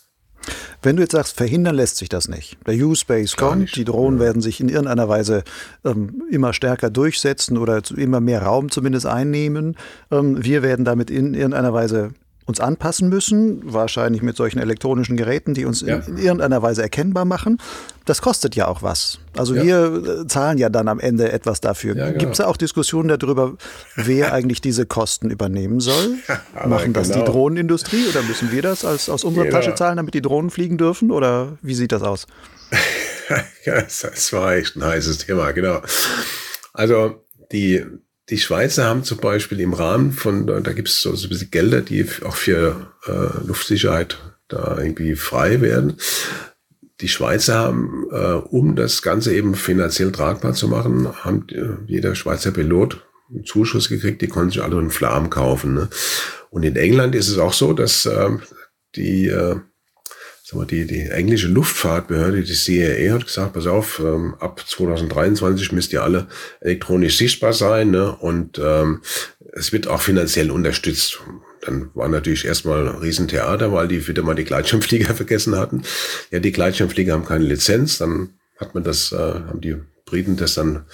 [0.82, 2.57] Wenn du jetzt sagst, verhindern lässt sich das nicht.
[2.67, 4.26] Der U-Space kommt, die Drohnen ja.
[4.26, 5.43] werden sich in irgendeiner Weise
[5.84, 9.78] ähm, immer stärker durchsetzen oder immer mehr Raum zumindest einnehmen.
[10.11, 12.13] Ähm, wir werden damit in irgendeiner Weise
[12.46, 15.98] uns anpassen müssen, wahrscheinlich mit solchen elektronischen Geräten, die uns ja.
[15.98, 17.58] in, in, irgendeiner Weise erkennbar machen.
[18.06, 19.18] Das kostet ja auch was.
[19.36, 19.64] Also ja.
[19.64, 21.96] wir äh, zahlen ja dann am Ende etwas dafür.
[21.96, 22.20] Ja, genau.
[22.20, 23.56] Gibt es da auch Diskussionen darüber,
[23.96, 26.18] wer eigentlich diese Kosten übernehmen soll?
[26.68, 27.26] Machen das genau.
[27.26, 29.50] die Drohnenindustrie oder müssen wir das als, aus unserer.
[29.50, 31.12] Tasche zahlen, damit die Drohnen fliegen dürfen?
[31.12, 32.28] Oder wie sieht das aus?
[33.66, 35.82] das war echt ein heißes Thema, genau.
[36.74, 37.86] Also die,
[38.30, 41.82] die Schweizer haben zum Beispiel im Rahmen von, da gibt es so, ein bisschen Gelder,
[41.82, 44.17] die auch für äh, Luftsicherheit
[44.47, 45.97] da irgendwie frei werden.
[47.01, 52.15] Die Schweizer haben, äh, um das Ganze eben finanziell tragbar zu machen, haben äh, jeder
[52.15, 55.73] Schweizer Pilot einen Zuschuss gekriegt, die konnten sich alle einen Flam kaufen.
[55.73, 55.89] Ne?
[56.49, 58.30] Und in England ist es auch so, dass äh,
[58.95, 59.57] die äh,
[60.66, 66.04] die, die englische Luftfahrtbehörde, die CIA, hat gesagt, pass auf, ähm, ab 2023 müsst ihr
[66.04, 66.28] alle
[66.62, 68.16] elektronisch sichtbar sein ne?
[68.16, 69.02] und ähm,
[69.54, 71.20] es wird auch finanziell unterstützt.
[71.62, 75.82] Dann war natürlich erstmal ein Riesentheater, weil die wieder mal die Gleitschirmflieger vergessen hatten.
[76.30, 80.54] Ja, die Gleitschirmflieger haben keine Lizenz, dann hat man das, äh, haben die Briten das
[80.54, 80.86] dann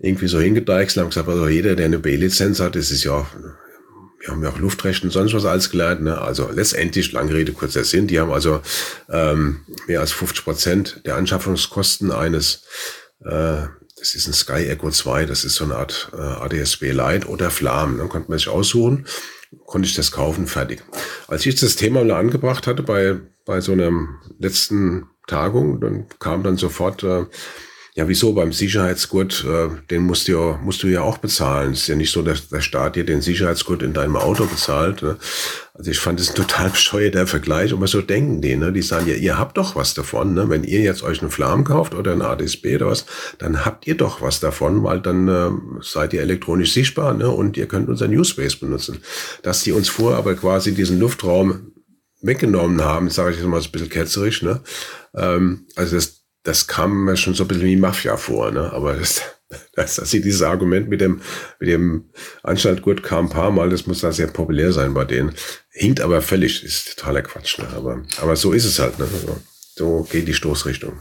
[0.00, 3.24] irgendwie so hingedeichselt, haben gesagt, also jeder, der eine B-Lizenz hat, das ist ja
[4.22, 6.02] wir haben ja auch Luftrecht und sonst was alles gelernt.
[6.02, 6.20] Ne?
[6.20, 8.60] Also letztendlich, lange Rede, kurzer Sinn, die haben also
[9.10, 12.62] ähm, mehr als 50 Prozent der Anschaffungskosten eines,
[13.24, 13.66] äh,
[13.98, 17.50] das ist ein Sky Echo 2, das ist so eine Art äh, ADSB Lite oder
[17.50, 17.98] Flam.
[17.98, 19.06] Dann konnte man sich aussuchen,
[19.66, 20.82] konnte ich das kaufen, fertig.
[21.26, 23.90] Als ich das Thema mal angebracht hatte bei, bei so einer
[24.38, 27.02] letzten Tagung, dann kam dann sofort...
[27.02, 27.26] Äh,
[27.94, 31.72] ja, wieso beim Sicherheitsgurt, äh, den musst du, ja, musst du ja auch bezahlen.
[31.72, 35.02] Es ist ja nicht so, dass der Staat dir den Sicherheitsgurt in deinem Auto bezahlt.
[35.02, 35.18] Ne?
[35.74, 37.70] Also ich fand das ein total bescheuerter Vergleich.
[37.74, 38.72] Aber so denken die, ne?
[38.72, 40.48] Die sagen ja, ihr habt doch was davon, ne?
[40.48, 43.04] Wenn ihr jetzt euch einen Flam kauft oder ein ADSB oder was,
[43.36, 45.50] dann habt ihr doch was davon, weil dann äh,
[45.82, 47.28] seid ihr elektronisch sichtbar, ne?
[47.28, 49.00] Und ihr könnt unser Newspace benutzen.
[49.42, 51.72] Dass die uns vor aber quasi diesen Luftraum
[52.22, 54.62] weggenommen haben, sage ich jetzt mal ein bisschen ketzerisch, ne?
[55.14, 58.72] Ähm, also das das kam mir schon so ein bisschen wie Mafia vor, ne?
[58.72, 59.22] Aber das,
[59.74, 61.20] das, das dieses Argument mit dem,
[61.60, 62.10] mit dem
[62.42, 65.34] Anstaltgurt kam ein paar Mal, das muss da sehr populär sein bei denen.
[65.70, 67.68] Hinkt aber völlig, ist totaler Quatsch, ne?
[67.74, 69.06] Aber, aber so ist es halt, ne?
[69.12, 69.40] Also,
[69.82, 70.92] so geht die Stoßrichtung.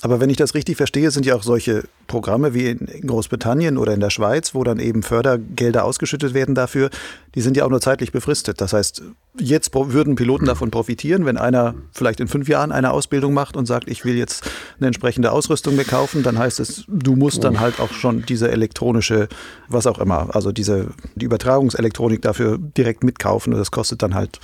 [0.00, 3.94] Aber wenn ich das richtig verstehe, sind ja auch solche Programme wie in Großbritannien oder
[3.94, 6.90] in der Schweiz, wo dann eben Fördergelder ausgeschüttet werden dafür,
[7.34, 8.60] die sind ja auch nur zeitlich befristet.
[8.60, 9.02] Das heißt,
[9.40, 13.66] jetzt würden Piloten davon profitieren, wenn einer vielleicht in fünf Jahren eine Ausbildung macht und
[13.66, 14.48] sagt, ich will jetzt
[14.78, 18.52] eine entsprechende Ausrüstung mir kaufen, dann heißt es, du musst dann halt auch schon diese
[18.52, 19.28] elektronische,
[19.68, 24.38] was auch immer, also diese die Übertragungselektronik dafür direkt mitkaufen und das kostet dann halt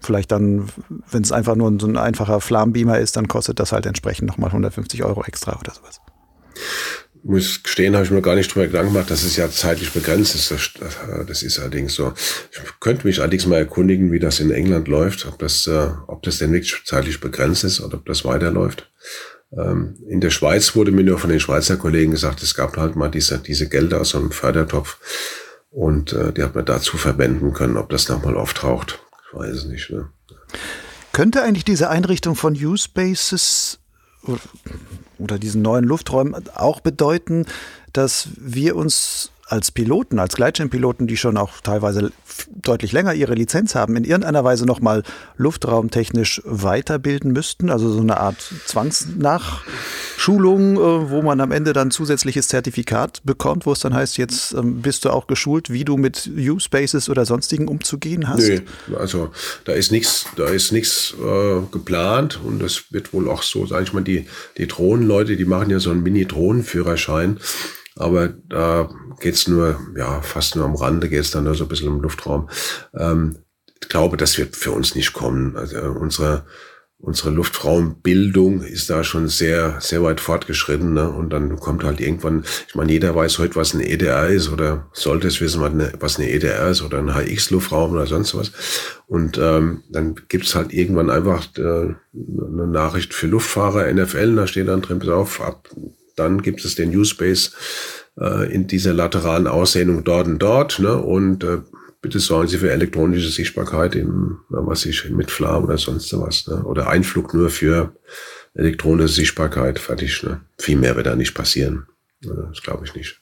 [0.00, 0.68] vielleicht dann,
[1.10, 4.50] wenn es einfach nur so ein einfacher Flambeamer ist, dann kostet das halt entsprechend nochmal
[4.50, 6.00] 150 Euro extra oder sowas.
[7.22, 10.36] Muss gestehen, habe ich mir gar nicht drüber Gedanken gemacht, dass es ja zeitlich begrenzt
[10.36, 10.50] ist.
[10.52, 10.70] Das,
[11.26, 12.12] das ist allerdings so.
[12.52, 16.22] Ich könnte mich allerdings mal erkundigen, wie das in England läuft, ob das, äh, ob
[16.22, 18.92] das denn wirklich zeitlich begrenzt ist oder ob das weiterläuft.
[19.52, 22.96] Ähm, in der Schweiz wurde mir nur von den Schweizer Kollegen gesagt, es gab halt
[22.96, 24.98] mal diese, diese Gelder aus so einem Fördertopf
[25.70, 29.00] und äh, die hat man dazu verwenden können, ob das nochmal auftaucht.
[29.36, 29.90] Weiß es nicht.
[29.90, 30.08] Ne?
[31.12, 33.78] Könnte eigentlich diese Einrichtung von U-Spaces
[35.18, 37.46] oder diesen neuen Lufträumen auch bedeuten,
[37.92, 42.10] dass wir uns als Piloten, als Gleitschirmpiloten, die schon auch teilweise
[42.50, 45.04] deutlich länger ihre Lizenz haben, in irgendeiner Weise nochmal
[45.36, 47.70] luftraumtechnisch weiterbilden müssten?
[47.70, 53.72] Also so eine Art Zwangsnachschulung, äh, wo man am Ende dann zusätzliches Zertifikat bekommt, wo
[53.72, 57.68] es dann heißt, jetzt ähm, bist du auch geschult, wie du mit U-Spaces oder sonstigen
[57.68, 58.48] umzugehen hast?
[58.48, 58.62] Nee,
[58.98, 59.30] also
[59.64, 63.84] da ist nichts, da ist nichts äh, geplant und das wird wohl auch so, sag
[63.84, 64.26] ich mal, die,
[64.58, 67.38] die Drohnenleute, die machen ja so einen Mini-Drohnenführerschein
[67.96, 68.88] aber da
[69.20, 72.48] geht's nur, ja, fast nur am Rande geht's dann nur so ein bisschen im Luftraum.
[72.94, 73.38] Ähm,
[73.80, 75.56] ich glaube, das wird für uns nicht kommen.
[75.56, 76.44] Also unsere,
[76.98, 80.92] unsere Luftraumbildung ist da schon sehr, sehr weit fortgeschritten.
[80.92, 81.10] Ne?
[81.10, 84.90] Und dann kommt halt irgendwann, ich meine, jeder weiß heute, was ein EDR ist oder
[84.92, 85.62] sollte es wissen,
[85.98, 88.52] was eine EDR ist oder ein HX-Luftraum oder sonst was.
[89.06, 94.68] Und ähm, dann gibt's halt irgendwann einfach äh, eine Nachricht für Luftfahrer, NFL, da steht
[94.68, 95.68] dann drin, pass auf, ab
[96.16, 97.52] dann gibt es den U-Space
[98.18, 100.78] äh, in dieser lateralen Ausdehnung dort und dort.
[100.78, 100.96] Ne?
[100.96, 101.58] Und äh,
[102.00, 106.46] bitte sorgen Sie für elektronische Sichtbarkeit im, was ich, mit Flam oder sonst was.
[106.46, 106.64] Ne?
[106.64, 107.94] Oder Einflug nur für
[108.54, 109.78] elektronische Sichtbarkeit.
[109.78, 110.22] Fertig.
[110.22, 110.40] Ne?
[110.58, 111.86] Viel mehr wird da nicht passieren.
[112.20, 113.20] Das glaube ich nicht.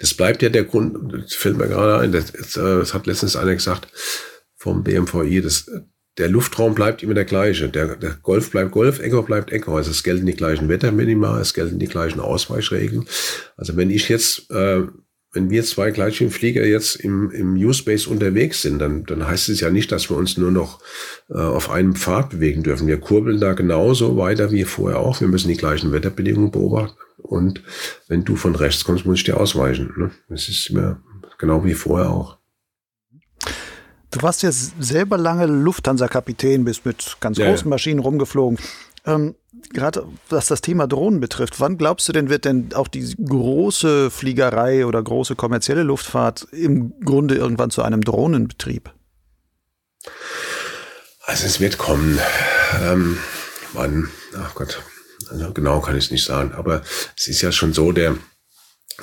[0.00, 3.54] Das bleibt ja der Grund, das fällt mir gerade ein, das, das hat letztens einer
[3.54, 3.88] gesagt
[4.56, 5.70] vom BMVI, das,
[6.18, 7.68] der Luftraum bleibt immer der gleiche.
[7.68, 9.76] Der, der Golf bleibt Golf, Echo bleibt Echo.
[9.76, 13.06] Also es gelten die gleichen Wetterminima, es gelten die gleichen Ausweichregeln.
[13.56, 14.82] Also wenn ich jetzt, äh,
[15.32, 19.70] wenn wir zwei Gleitschirmflieger jetzt im, im U-Space unterwegs sind, dann, dann heißt es ja
[19.70, 20.80] nicht, dass wir uns nur noch
[21.28, 22.86] äh, auf einem Pfad bewegen dürfen.
[22.86, 25.20] Wir kurbeln da genauso weiter wie vorher auch.
[25.20, 26.96] Wir müssen die gleichen Wetterbedingungen beobachten.
[27.16, 27.62] Und
[28.06, 29.92] wenn du von rechts kommst, muss ich dir ausweichen.
[29.96, 30.12] Ne?
[30.28, 31.02] Das ist immer
[31.38, 32.38] genau wie vorher auch.
[34.14, 38.60] Du warst ja selber lange Lufthansa-Kapitän, bist mit ganz ja, großen Maschinen rumgeflogen.
[39.06, 39.34] Ähm,
[39.72, 44.12] Gerade was das Thema Drohnen betrifft, wann glaubst du denn, wird denn auch die große
[44.12, 48.92] Fliegerei oder große kommerzielle Luftfahrt im Grunde irgendwann zu einem Drohnenbetrieb?
[51.24, 52.20] Also es wird kommen.
[52.82, 53.18] Ähm,
[53.72, 54.10] wann?
[54.38, 54.80] Ach Gott,
[55.28, 56.52] also genau kann ich es nicht sagen.
[56.52, 56.82] Aber
[57.16, 58.14] es ist ja schon so, der,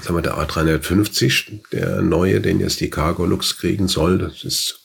[0.01, 4.80] sagen wir, der A350, der neue, den jetzt die Cargo Lux kriegen soll, das ist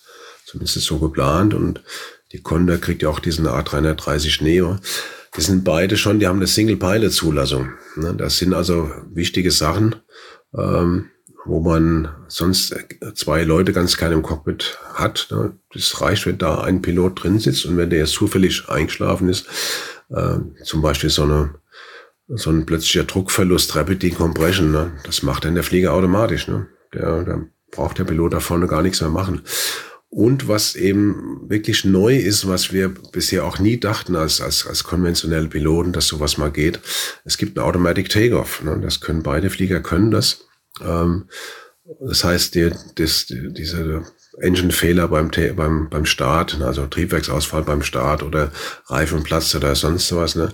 [0.57, 1.53] Zumindest ist so geplant.
[1.53, 1.83] Und
[2.33, 4.79] die Conda kriegt ja auch diesen A330 Neo.
[5.37, 7.69] Die sind beide schon, die haben eine Single-Pilot-Zulassung.
[7.97, 8.15] Ne?
[8.17, 9.97] Das sind also wichtige Sachen,
[10.57, 11.11] ähm,
[11.45, 12.75] wo man sonst
[13.15, 15.29] zwei Leute ganz klein im Cockpit hat.
[15.31, 15.59] Ne?
[15.75, 19.47] Das reicht, wenn da ein Pilot drin sitzt und wenn der jetzt zufällig eingeschlafen ist,
[20.09, 21.55] äh, zum Beispiel so eine
[22.29, 24.93] so ein plötzlicher Druckverlust, Rapid Decompression, ne?
[25.05, 26.51] das macht dann der Flieger automatisch.
[26.93, 29.43] Der braucht der Pilot da vorne gar nichts mehr machen.
[30.17, 34.83] Und was eben wirklich neu ist, was wir bisher auch nie dachten als, als, als
[34.83, 36.81] konventionelle Piloten, dass sowas mal geht.
[37.27, 38.63] Es gibt ein Automatic Takeoff.
[38.63, 38.81] Ne?
[38.81, 40.47] Das können beide Flieger können das.
[40.81, 41.29] Ähm,
[42.01, 44.05] das heißt, die, das, die, diese
[44.41, 48.53] Engine-Fehler beim, beim, beim Start, also Triebwerksausfall beim Start oder
[48.87, 50.51] Reifenplatz oder sonst was, ne?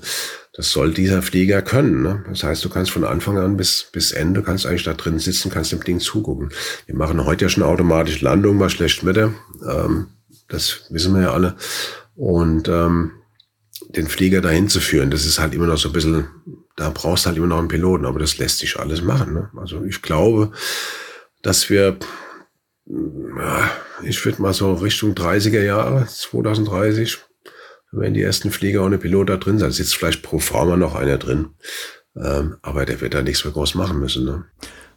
[0.55, 2.03] Das soll dieser Flieger können.
[2.03, 2.25] Ne?
[2.29, 5.51] Das heißt, du kannst von Anfang an bis, bis Ende, kannst eigentlich da drin sitzen,
[5.51, 6.51] kannst dem Ding zugucken.
[6.87, 9.33] Wir machen heute ja schon automatisch Landung bei schlechtem Wetter.
[9.67, 10.09] Ähm,
[10.49, 11.57] das wissen wir ja alle.
[12.15, 13.13] Und ähm,
[13.89, 16.29] den Flieger dahin zu führen, das ist halt immer noch so ein bisschen,
[16.77, 19.33] da brauchst du halt immer noch einen Piloten, aber das lässt sich alles machen.
[19.33, 19.51] Ne?
[19.57, 20.53] Also ich glaube,
[21.41, 21.97] dass wir,
[22.87, 23.71] ja,
[24.03, 27.19] ich würde mal so Richtung 30er Jahre, 2030,
[27.93, 29.73] wenn die ersten Flieger ohne Pilot da drin sind.
[29.73, 31.51] Sitzt vielleicht pro forma noch einer drin.
[32.17, 34.25] Ähm, aber der wird da nichts mehr groß machen müssen.
[34.25, 34.45] Ne?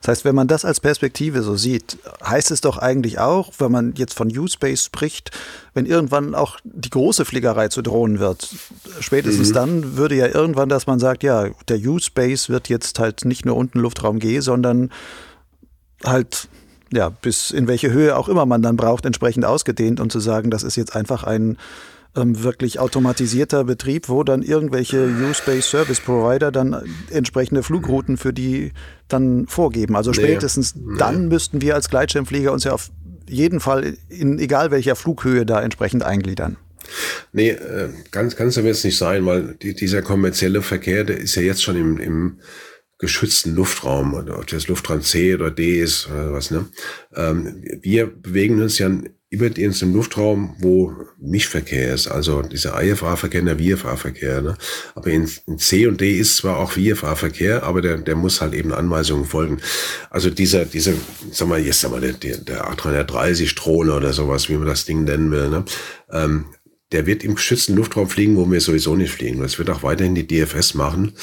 [0.02, 3.72] Das heißt, wenn man das als Perspektive so sieht, heißt es doch eigentlich auch, wenn
[3.72, 5.32] man jetzt von U-Space spricht,
[5.74, 8.54] wenn irgendwann auch die große Fliegerei zu Drohnen wird,
[9.00, 9.54] spätestens mhm.
[9.54, 13.56] dann würde ja irgendwann, dass man sagt, ja, der U-Space wird jetzt halt nicht nur
[13.56, 14.92] unten Luftraum G, sondern
[16.04, 16.50] halt
[16.94, 20.52] ja, bis in welche Höhe auch immer man dann braucht, entsprechend ausgedehnt und zu sagen,
[20.52, 21.58] das ist jetzt einfach ein
[22.16, 28.72] ähm, wirklich automatisierter Betrieb, wo dann irgendwelche U-Space Service Provider dann entsprechende Flugrouten für die
[29.08, 29.96] dann vorgeben.
[29.96, 30.98] Also spätestens nee.
[30.98, 32.90] dann müssten wir als Gleitschirmflieger uns ja auf
[33.28, 36.58] jeden Fall in egal welcher Flughöhe da entsprechend eingliedern.
[37.34, 41.18] Nee, äh, ganz, ganz so wird es nicht sein, weil die, dieser kommerzielle Verkehr, der
[41.18, 42.40] ist ja jetzt schon im, im
[43.00, 46.68] geschützten Luftraum, ob das Luftraum C oder D ist oder was, ne?
[47.16, 48.90] Ähm, wir bewegen uns ja
[49.36, 54.42] Überdienst im Luftraum, wo Mischverkehr ist, also dieser IFA-Verkehr und der VFA-Verkehr.
[54.42, 54.58] Ne?
[54.96, 58.54] Aber in, in, C und D ist zwar auch VFA-Verkehr, aber der, der muss halt
[58.54, 59.60] eben Anweisungen folgen.
[60.10, 60.94] Also dieser, dieser,
[61.32, 65.04] sag mal, jetzt sag mal, der, der A330 Drohne oder sowas, wie man das Ding
[65.04, 65.66] nennen will, ne?
[66.12, 66.46] Ähm,
[66.92, 69.42] der wird im geschützten Luftraum fliegen, wo wir sowieso nicht fliegen.
[69.42, 71.14] Das wird auch weiterhin die DFS machen.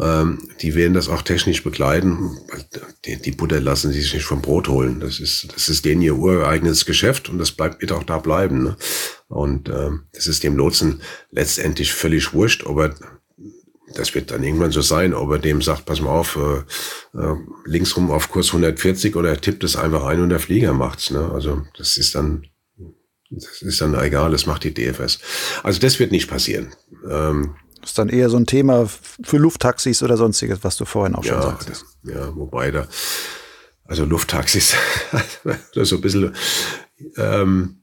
[0.00, 2.38] Ähm, die werden das auch technisch begleiten.
[3.04, 5.00] Die, die, Butter lassen sich nicht vom Brot holen.
[5.00, 8.62] Das ist, das ist denen ihr ureigenes Geschäft und das bleibt, wird auch da bleiben.
[8.62, 8.76] Ne?
[9.28, 12.94] Und ähm, das ist dem Lotsen letztendlich völlig wurscht, ob er
[13.94, 17.34] das wird dann irgendwann so sein, ob er dem sagt, pass mal auf, äh, äh,
[17.64, 21.10] linksrum auf Kurs 140 oder er tippt es einfach ein und der Flieger macht's.
[21.10, 21.28] Ne?
[21.32, 22.46] Also das ist dann
[23.30, 25.20] das ist dann egal, das macht die DFS.
[25.62, 26.72] Also das wird nicht passieren.
[27.08, 28.86] Ähm, das ist dann eher so ein Thema
[29.22, 31.84] für Lufttaxis oder sonstiges, was du vorhin auch schon ja, sagtest.
[32.02, 32.86] Ja, wobei da,
[33.84, 34.74] also Lufttaxis,
[35.72, 36.34] so ein bisschen,
[37.16, 37.82] ähm,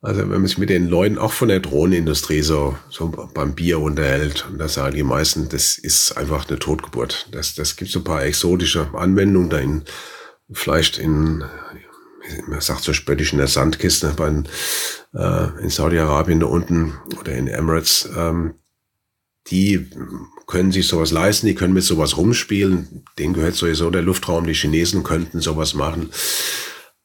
[0.00, 3.80] also wenn man sich mit den Leuten auch von der Drohnenindustrie so, so beim Bier
[3.80, 7.28] unterhält, und da sagen die meisten, das ist einfach eine Totgeburt.
[7.32, 9.82] Das, das gibt so ein paar exotische Anwendungen da in,
[10.52, 11.44] vielleicht in
[12.46, 14.28] man sagt so spöttisch in der Sandkiste bei,
[15.14, 18.54] äh, in Saudi-Arabien da unten oder in Emirates, ähm,
[19.50, 19.88] die
[20.46, 23.04] können sich sowas leisten, die können mit sowas rumspielen.
[23.18, 24.46] Denen gehört sowieso der Luftraum.
[24.46, 26.10] Die Chinesen könnten sowas machen.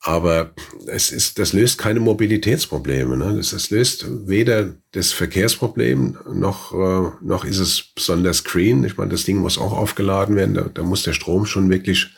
[0.04, 0.54] Aber
[0.88, 3.16] es ist, das löst keine Mobilitätsprobleme.
[3.18, 3.36] Ne?
[3.38, 8.84] Das, das löst weder das Verkehrsproblem noch, äh, noch ist es besonders green.
[8.84, 10.56] Ich meine, das Ding muss auch aufgeladen werden.
[10.56, 12.10] Da, da muss der Strom schon wirklich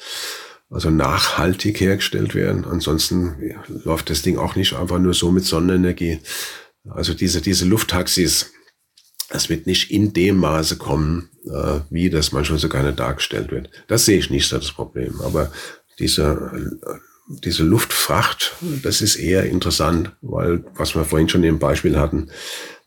[0.74, 2.66] also nachhaltig hergestellt werden.
[2.66, 3.36] Ansonsten
[3.84, 6.20] läuft das Ding auch nicht einfach nur so mit Sonnenenergie.
[6.90, 8.52] Also diese, diese Lufttaxis,
[9.30, 13.70] das wird nicht in dem Maße kommen, äh, wie das manchmal so gerne dargestellt wird.
[13.88, 15.22] Das sehe ich nicht so das Problem.
[15.22, 15.52] Aber
[16.00, 16.80] diese,
[17.28, 22.30] diese Luftfracht, das ist eher interessant, weil, was wir vorhin schon im Beispiel hatten,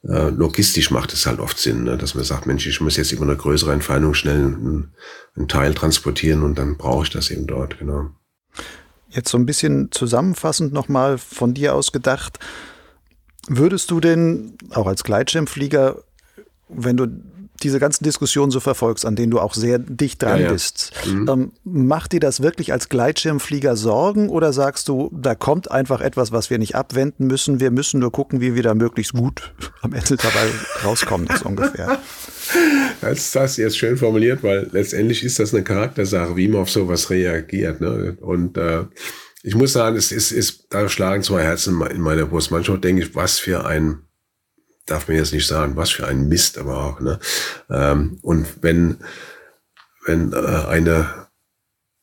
[0.03, 1.97] äh, logistisch macht es halt oft Sinn, ne?
[1.97, 4.95] dass man sagt, Mensch, ich muss jetzt über eine größere Entfernung schnell einen,
[5.37, 8.11] einen Teil transportieren und dann brauche ich das eben dort, genau.
[9.09, 12.39] Jetzt so ein bisschen zusammenfassend nochmal von dir aus gedacht,
[13.49, 16.03] würdest du denn auch als Gleitschirmflieger,
[16.69, 17.07] wenn du
[17.63, 20.53] diese ganzen Diskussionen so verfolgst, an denen du auch sehr dicht dran ja, ja.
[20.53, 21.29] bist, mhm.
[21.29, 26.33] ähm, macht dir das wirklich als Gleitschirmflieger Sorgen oder sagst du, da kommt einfach etwas,
[26.33, 29.53] was wir nicht abwenden müssen, wir müssen nur gucken, wie wir da möglichst gut
[29.83, 30.51] am Ende dabei
[30.85, 31.99] rauskommen, das ungefähr?
[33.01, 36.71] Das hast du jetzt schön formuliert, weil letztendlich ist das eine Charaktersache, wie man auf
[36.71, 37.81] sowas reagiert.
[37.81, 38.17] Ne?
[38.21, 38.85] Und äh,
[39.43, 42.51] ich muss sagen, es ist, ist, da schlagen zwei Herzen in meiner Brust.
[42.51, 44.06] Manchmal denke ich, was für ein
[44.87, 47.01] darf man jetzt nicht sagen, was für ein Mist aber auch.
[47.01, 47.19] Ne?
[47.69, 48.99] Ähm, und wenn,
[50.07, 51.26] wenn äh, eine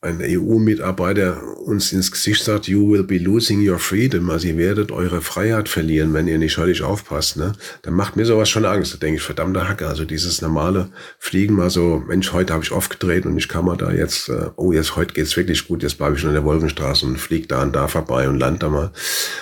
[0.04, 4.92] ein EU-Mitarbeiter uns ins Gesicht sagt, you will be losing your freedom, also ihr werdet
[4.92, 7.52] eure Freiheit verlieren, wenn ihr nicht höllisch aufpasst, ne?
[7.82, 8.92] dann macht mir sowas schon Angst.
[8.92, 12.72] Da denke ich, verdammter Hacker, also dieses normale Fliegen mal so, Mensch, heute habe ich
[12.72, 15.98] aufgedreht und ich kann mal da jetzt, äh, oh, jetzt heute geht's wirklich gut, jetzt
[15.98, 18.68] bleibe ich schon in der Wolkenstraße und fliege da und da vorbei und land da
[18.68, 18.92] mal.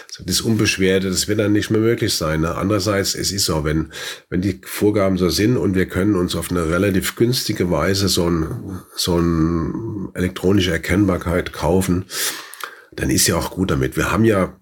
[0.08, 2.42] Also das Unbeschwerte, das wird dann nicht mehr möglich sein.
[2.42, 2.54] Ne?
[2.54, 3.92] Andererseits, es ist so, wenn,
[4.28, 8.28] wenn die Vorgaben so sind und wir können uns auf eine relativ günstige Weise so
[8.28, 10.10] ein, so ein
[10.52, 12.04] elektronische Erkennbarkeit kaufen,
[12.92, 13.96] dann ist ja auch gut damit.
[13.96, 14.58] Wir haben ja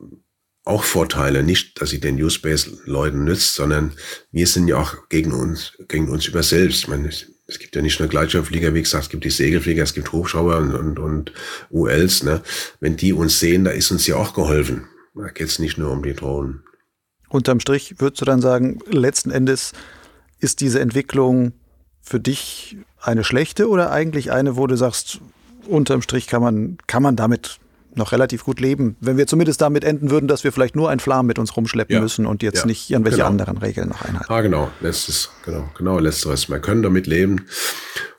[0.65, 3.93] auch Vorteile, nicht, dass sie den Newspace-Leuten nützt, sondern
[4.31, 6.83] wir sind ja auch gegen uns, gegen uns über selbst.
[6.83, 9.95] Ich meine, es gibt ja nicht nur Gleitschirmflieger, wie gesagt, es gibt die Segelflieger, es
[9.95, 11.33] gibt Hubschrauber und, und, und
[11.71, 12.23] ULs.
[12.23, 12.43] Ne?
[12.79, 14.87] Wenn die uns sehen, da ist uns ja auch geholfen.
[15.15, 16.63] Da geht es nicht nur um die Drohnen.
[17.29, 19.73] Unterm Strich würdest du dann sagen, letzten Endes
[20.39, 21.53] ist diese Entwicklung
[22.01, 25.21] für dich eine schlechte oder eigentlich eine, wo du sagst,
[25.71, 27.59] unterm Strich kann man, kann man damit
[27.95, 31.01] noch relativ gut leben, wenn wir zumindest damit enden würden, dass wir vielleicht nur ein
[31.01, 32.01] Flam mit uns rumschleppen ja.
[32.01, 32.67] müssen und jetzt ja.
[32.67, 33.29] nicht irgendwelche genau.
[33.29, 34.33] anderen Regeln noch einhalten.
[34.33, 36.49] Ah, genau, letztes, genau, genau, letzteres.
[36.49, 37.47] Wir können damit leben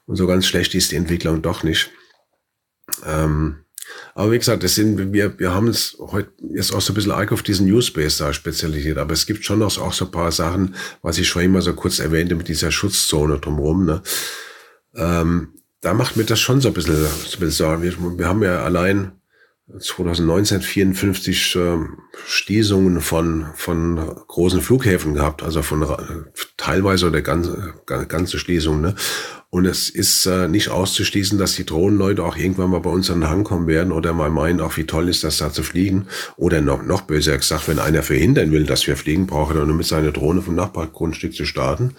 [0.06, 1.92] und so ganz schlecht ist die Entwicklung doch nicht.
[3.06, 3.64] Ähm,
[4.14, 7.12] aber wie gesagt, das sind, wir, wir haben es heute jetzt auch so ein bisschen
[7.12, 10.32] arg auf diesen Newspace da spezialisiert, aber es gibt schon noch auch so ein paar
[10.32, 13.86] Sachen, was ich schon immer so kurz erwähnte mit dieser Schutzzone drumherum.
[13.86, 14.02] Ne?
[14.96, 17.84] Ähm, da macht mir das schon so ein bisschen, so ein bisschen Sorgen.
[17.84, 19.14] Wir, wir haben ja allein
[19.80, 21.78] 2019 54 äh,
[22.28, 23.96] Schließungen von, von
[24.28, 25.86] großen Flughäfen gehabt, also von
[26.58, 28.82] teilweise oder ganze, ganze Schließungen.
[28.82, 28.96] Ne?
[29.50, 33.22] Und es ist äh, nicht auszuschließen, dass die Drohnenleute auch irgendwann mal bei uns an
[33.22, 36.08] den Hang kommen werden oder mal meinen, auch wie toll ist das da zu fliegen.
[36.38, 39.76] Oder noch, noch böser gesagt, wenn einer verhindern will, dass wir fliegen, braucht er nur
[39.76, 41.96] mit seiner Drohne vom Nachbargrundstück zu starten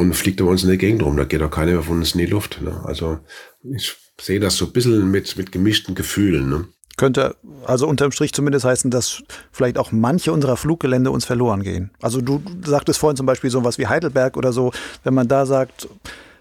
[0.00, 1.16] und fliegt er bei uns in der Gegend rum.
[1.16, 2.60] Da geht auch keiner mehr von uns in die Luft.
[2.62, 2.80] Ne?
[2.84, 3.18] Also
[3.62, 6.48] ich sehe das so ein bisschen mit, mit gemischten Gefühlen.
[6.48, 6.64] Ne?
[6.96, 7.36] Könnte
[7.66, 9.22] also unterm Strich zumindest heißen, dass
[9.52, 11.90] vielleicht auch manche unserer Fluggelände uns verloren gehen.
[12.00, 14.72] Also du sagtest vorhin zum Beispiel so was wie Heidelberg oder so,
[15.04, 15.88] wenn man da sagt,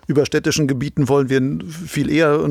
[0.07, 2.43] über städtischen Gebieten wollen wir viel eher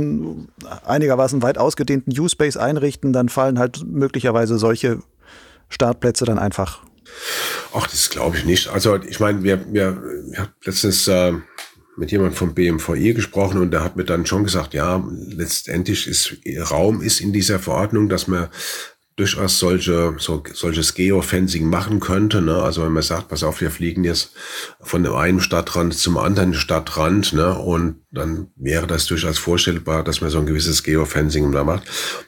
[0.86, 5.00] einigermaßen weit ausgedehnten U-Space einrichten, dann fallen halt möglicherweise solche
[5.68, 6.82] Startplätze dann einfach
[7.74, 8.68] Ach, das glaube ich nicht.
[8.68, 11.32] Also ich meine, wir, wir, wir haben letztens äh,
[11.96, 16.36] mit jemandem vom BMVI gesprochen und der hat mir dann schon gesagt, ja, letztendlich ist
[16.70, 18.48] Raum ist in dieser Verordnung, dass man
[19.18, 22.40] durchaus solche, so, solches Geofencing machen könnte.
[22.40, 22.54] Ne?
[22.54, 24.32] Also wenn man sagt, pass auf, wir fliegen jetzt
[24.80, 27.58] von dem einen Stadtrand zum anderen Stadtrand, ne?
[27.58, 31.82] und dann wäre das durchaus vorstellbar, dass man so ein gewisses Geofencing da macht.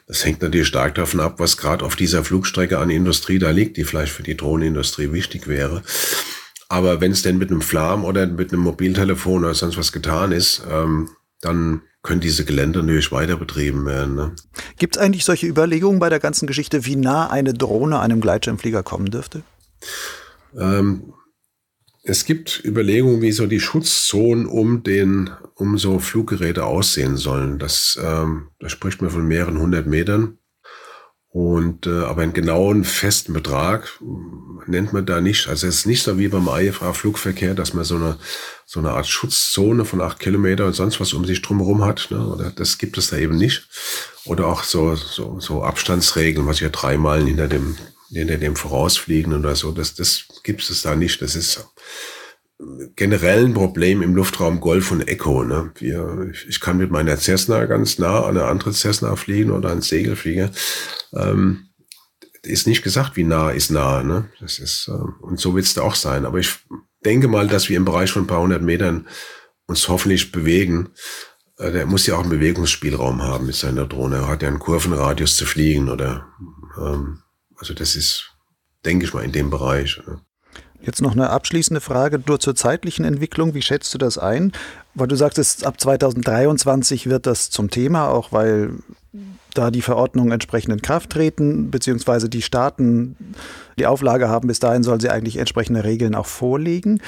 [0.05, 3.77] Das hängt natürlich stark davon ab, was gerade auf dieser Flugstrecke an Industrie da liegt,
[3.77, 5.83] die vielleicht für die Drohnenindustrie wichtig wäre.
[6.67, 10.33] Aber wenn es denn mit einem Flam oder mit einem Mobiltelefon oder sonst was getan
[10.33, 14.15] ist, ähm, dann können diese Gelände natürlich weiter betrieben werden.
[14.15, 14.35] Ne?
[14.77, 18.83] Gibt es eigentlich solche Überlegungen bei der ganzen Geschichte, wie nah eine Drohne einem Gleitschirmflieger
[18.83, 19.43] kommen dürfte?
[20.57, 21.13] Ähm,
[22.03, 27.59] es gibt Überlegungen, wie so die Schutzzonen um den, um so Fluggeräte aussehen sollen.
[27.59, 30.39] Das, ähm, da spricht man von mehreren hundert Metern.
[31.33, 33.97] Und äh, aber einen genauen festen Betrag
[34.67, 35.47] nennt man da nicht.
[35.47, 38.17] Also es ist nicht so wie beim IFA-Flugverkehr, dass man so eine
[38.65, 42.09] so eine Art Schutzzone von acht Kilometer und sonst was um sich drumherum hat.
[42.11, 42.19] Ne?
[42.27, 43.65] Oder das gibt es da eben nicht.
[44.25, 47.77] Oder auch so so, so Abstandsregeln, was ja drei Meilen hinter dem
[48.09, 49.71] hinter dem vorausfliegen oder so.
[49.71, 51.21] Das das gibt es da nicht.
[51.21, 51.65] Das ist
[52.97, 55.45] generell ein Problem im Luftraum Golf und Echo.
[55.45, 55.71] Ne?
[55.79, 59.81] Wir, ich kann mit meiner Cessna ganz nah an eine andere Cessna fliegen oder einen
[59.81, 60.51] Segelflieger
[61.13, 61.69] ähm,
[62.43, 64.03] ist nicht gesagt, wie nah ist nah.
[64.03, 64.29] Ne?
[64.39, 66.25] Das ist, äh, und so wird es auch sein.
[66.25, 66.55] Aber ich
[67.05, 69.07] denke mal, dass wir im Bereich von ein paar hundert Metern
[69.67, 70.89] uns hoffentlich bewegen.
[71.57, 74.17] Äh, der muss ja auch einen Bewegungsspielraum haben mit seiner Drohne.
[74.17, 76.27] Er hat ja einen Kurvenradius zu fliegen oder
[76.79, 77.21] ähm,
[77.57, 78.31] also das ist,
[78.85, 80.01] denke ich mal, in dem Bereich.
[80.07, 80.19] Ne?
[80.81, 83.53] Jetzt noch eine abschließende Frage nur zur zeitlichen Entwicklung.
[83.53, 84.51] Wie schätzt du das ein?
[84.95, 88.79] Weil du sagtest, ab 2023 wird das zum Thema, auch weil
[89.53, 93.15] da die Verordnungen entsprechend in Kraft treten, beziehungsweise die Staaten
[93.77, 97.01] die Auflage haben, bis dahin sollen sie eigentlich entsprechende Regeln auch vorlegen.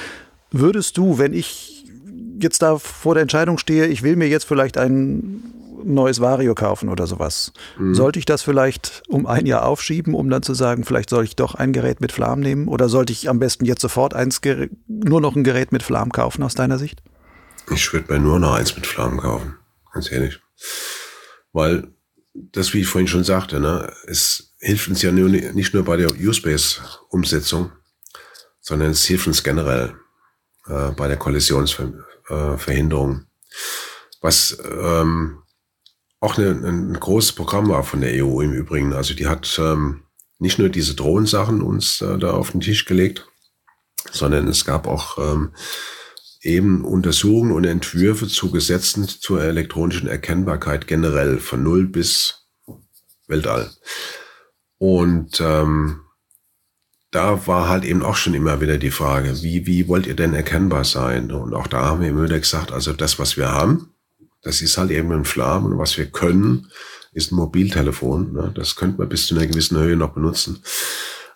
[0.50, 1.84] Würdest du, wenn ich
[2.40, 5.42] jetzt da vor der Entscheidung stehe, ich will mir jetzt vielleicht ein
[5.84, 7.94] neues Vario kaufen oder sowas, mhm.
[7.94, 11.36] sollte ich das vielleicht um ein Jahr aufschieben, um dann zu sagen, vielleicht soll ich
[11.36, 12.68] doch ein Gerät mit Flam nehmen?
[12.68, 14.40] Oder sollte ich am besten jetzt sofort eins,
[14.86, 17.02] nur noch ein Gerät mit Flam kaufen aus deiner Sicht?
[17.70, 19.56] Ich würde mir nur noch eins mit Flam kaufen,
[19.92, 20.40] ganz ehrlich.
[21.52, 21.88] Weil
[22.34, 25.96] das, wie ich vorhin schon sagte, ne, es hilft uns ja nur, nicht nur bei
[25.96, 27.72] der U-Space-Umsetzung,
[28.60, 29.94] sondern es hilft uns generell
[30.66, 33.20] äh, bei der Kollisionsverhinderung.
[33.20, 33.24] Äh,
[34.20, 35.38] Was ähm,
[36.20, 38.94] auch eine, ein großes Programm war von der EU im Übrigen.
[38.94, 40.04] Also die hat ähm,
[40.38, 43.28] nicht nur diese Drohensachen uns äh, da auf den Tisch gelegt,
[44.10, 45.52] sondern es gab auch ähm,
[46.44, 52.46] eben Untersuchungen und Entwürfe zu Gesetzen zur elektronischen Erkennbarkeit generell von Null bis
[53.26, 53.70] Weltall.
[54.78, 56.00] Und ähm,
[57.10, 60.34] da war halt eben auch schon immer wieder die Frage, wie, wie wollt ihr denn
[60.34, 61.30] erkennbar sein?
[61.30, 63.94] Und auch da haben wir immer wieder gesagt, also das, was wir haben,
[64.42, 66.70] das ist halt eben ein Flam und was wir können,
[67.12, 68.32] ist ein Mobiltelefon.
[68.32, 68.52] Ne?
[68.54, 70.62] Das könnte man bis zu einer gewissen Höhe noch benutzen.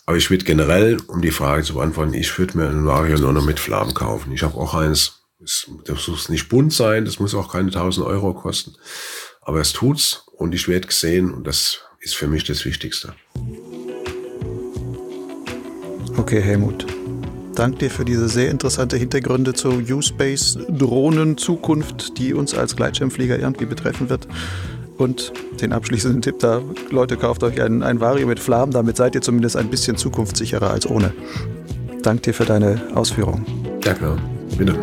[0.09, 3.34] Aber ich würde generell, um die Frage zu beantworten, ich würde mir ein Vario nur
[3.34, 4.32] noch mit Flammen kaufen.
[4.32, 5.20] Ich habe auch eins.
[5.38, 5.68] Das
[6.09, 8.74] muss nicht bunt sein, das muss auch keine 1000 Euro kosten.
[9.42, 13.12] Aber es tut's und ich werde gesehen und das ist für mich das Wichtigste.
[16.16, 16.86] Okay, Helmut.
[17.54, 23.38] Danke dir für diese sehr interessante Hintergründe zur U-Space Drohnen Zukunft, die uns als Gleitschirmflieger
[23.38, 24.26] irgendwie betreffen wird.
[24.99, 29.14] Und den abschließenden Tipp da, Leute, kauft euch ein, ein Vario mit Flammen, damit seid
[29.14, 31.12] ihr zumindest ein bisschen zukunftssicherer als ohne.
[32.03, 33.46] Dank dir für deine Ausführungen.
[33.80, 34.16] Danke,
[34.57, 34.76] bitte.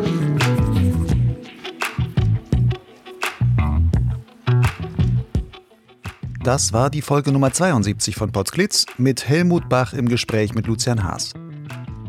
[6.43, 11.03] Das war die Folge Nummer 72 von Potsglitz mit Helmut Bach im Gespräch mit Lucian
[11.03, 11.33] Haas.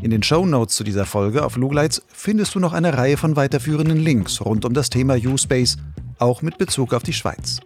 [0.01, 3.35] In den Show Notes zu dieser Folge auf Lugleitz findest du noch eine Reihe von
[3.35, 5.77] weiterführenden Links rund um das Thema U-Space,
[6.19, 7.59] auch mit Bezug auf die Schweiz.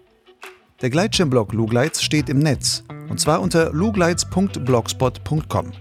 [0.82, 5.72] Der Gleitschirmblog Lugleitz steht im Netz und zwar unter lugleitz.blogspot.com.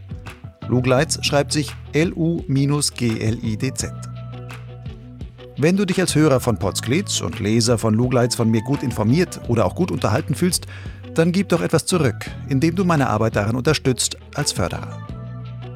[0.68, 3.92] Lugleitz schreibt sich L-U-G-L-I-D-Z.
[5.56, 9.40] Wenn du dich als Hörer von Potsglitz und Leser von Lugleitz von mir gut informiert
[9.48, 10.66] oder auch gut unterhalten fühlst,
[11.14, 15.06] dann gib doch etwas zurück, indem du meine Arbeit darin unterstützt als Förderer.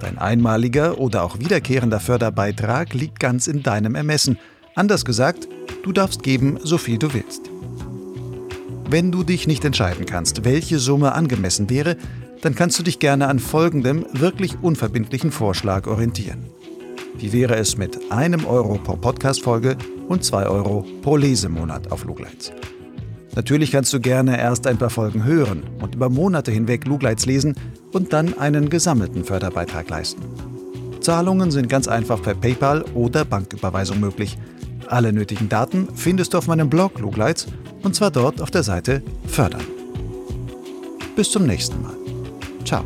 [0.00, 4.38] Dein einmaliger oder auch wiederkehrender Förderbeitrag liegt ganz in deinem Ermessen.
[4.74, 5.48] Anders gesagt,
[5.82, 7.53] du darfst geben, so viel du willst.
[8.88, 11.96] Wenn du dich nicht entscheiden kannst, welche Summe angemessen wäre,
[12.42, 16.44] dann kannst du dich gerne an folgendem wirklich unverbindlichen Vorschlag orientieren.
[17.16, 19.76] Wie wäre es mit einem Euro pro Podcast-Folge
[20.08, 22.52] und zwei Euro pro Lesemonat auf Lugleitz?
[23.34, 27.54] Natürlich kannst du gerne erst ein paar Folgen hören und über Monate hinweg Lugleits lesen
[27.92, 30.22] und dann einen gesammelten Förderbeitrag leisten.
[31.00, 34.38] Zahlungen sind ganz einfach per PayPal oder Banküberweisung möglich.
[34.88, 37.46] Alle nötigen Daten findest du auf meinem Blog Lugleits
[37.82, 39.64] und zwar dort auf der Seite Fördern.
[41.16, 41.94] Bis zum nächsten Mal.
[42.64, 42.84] Ciao.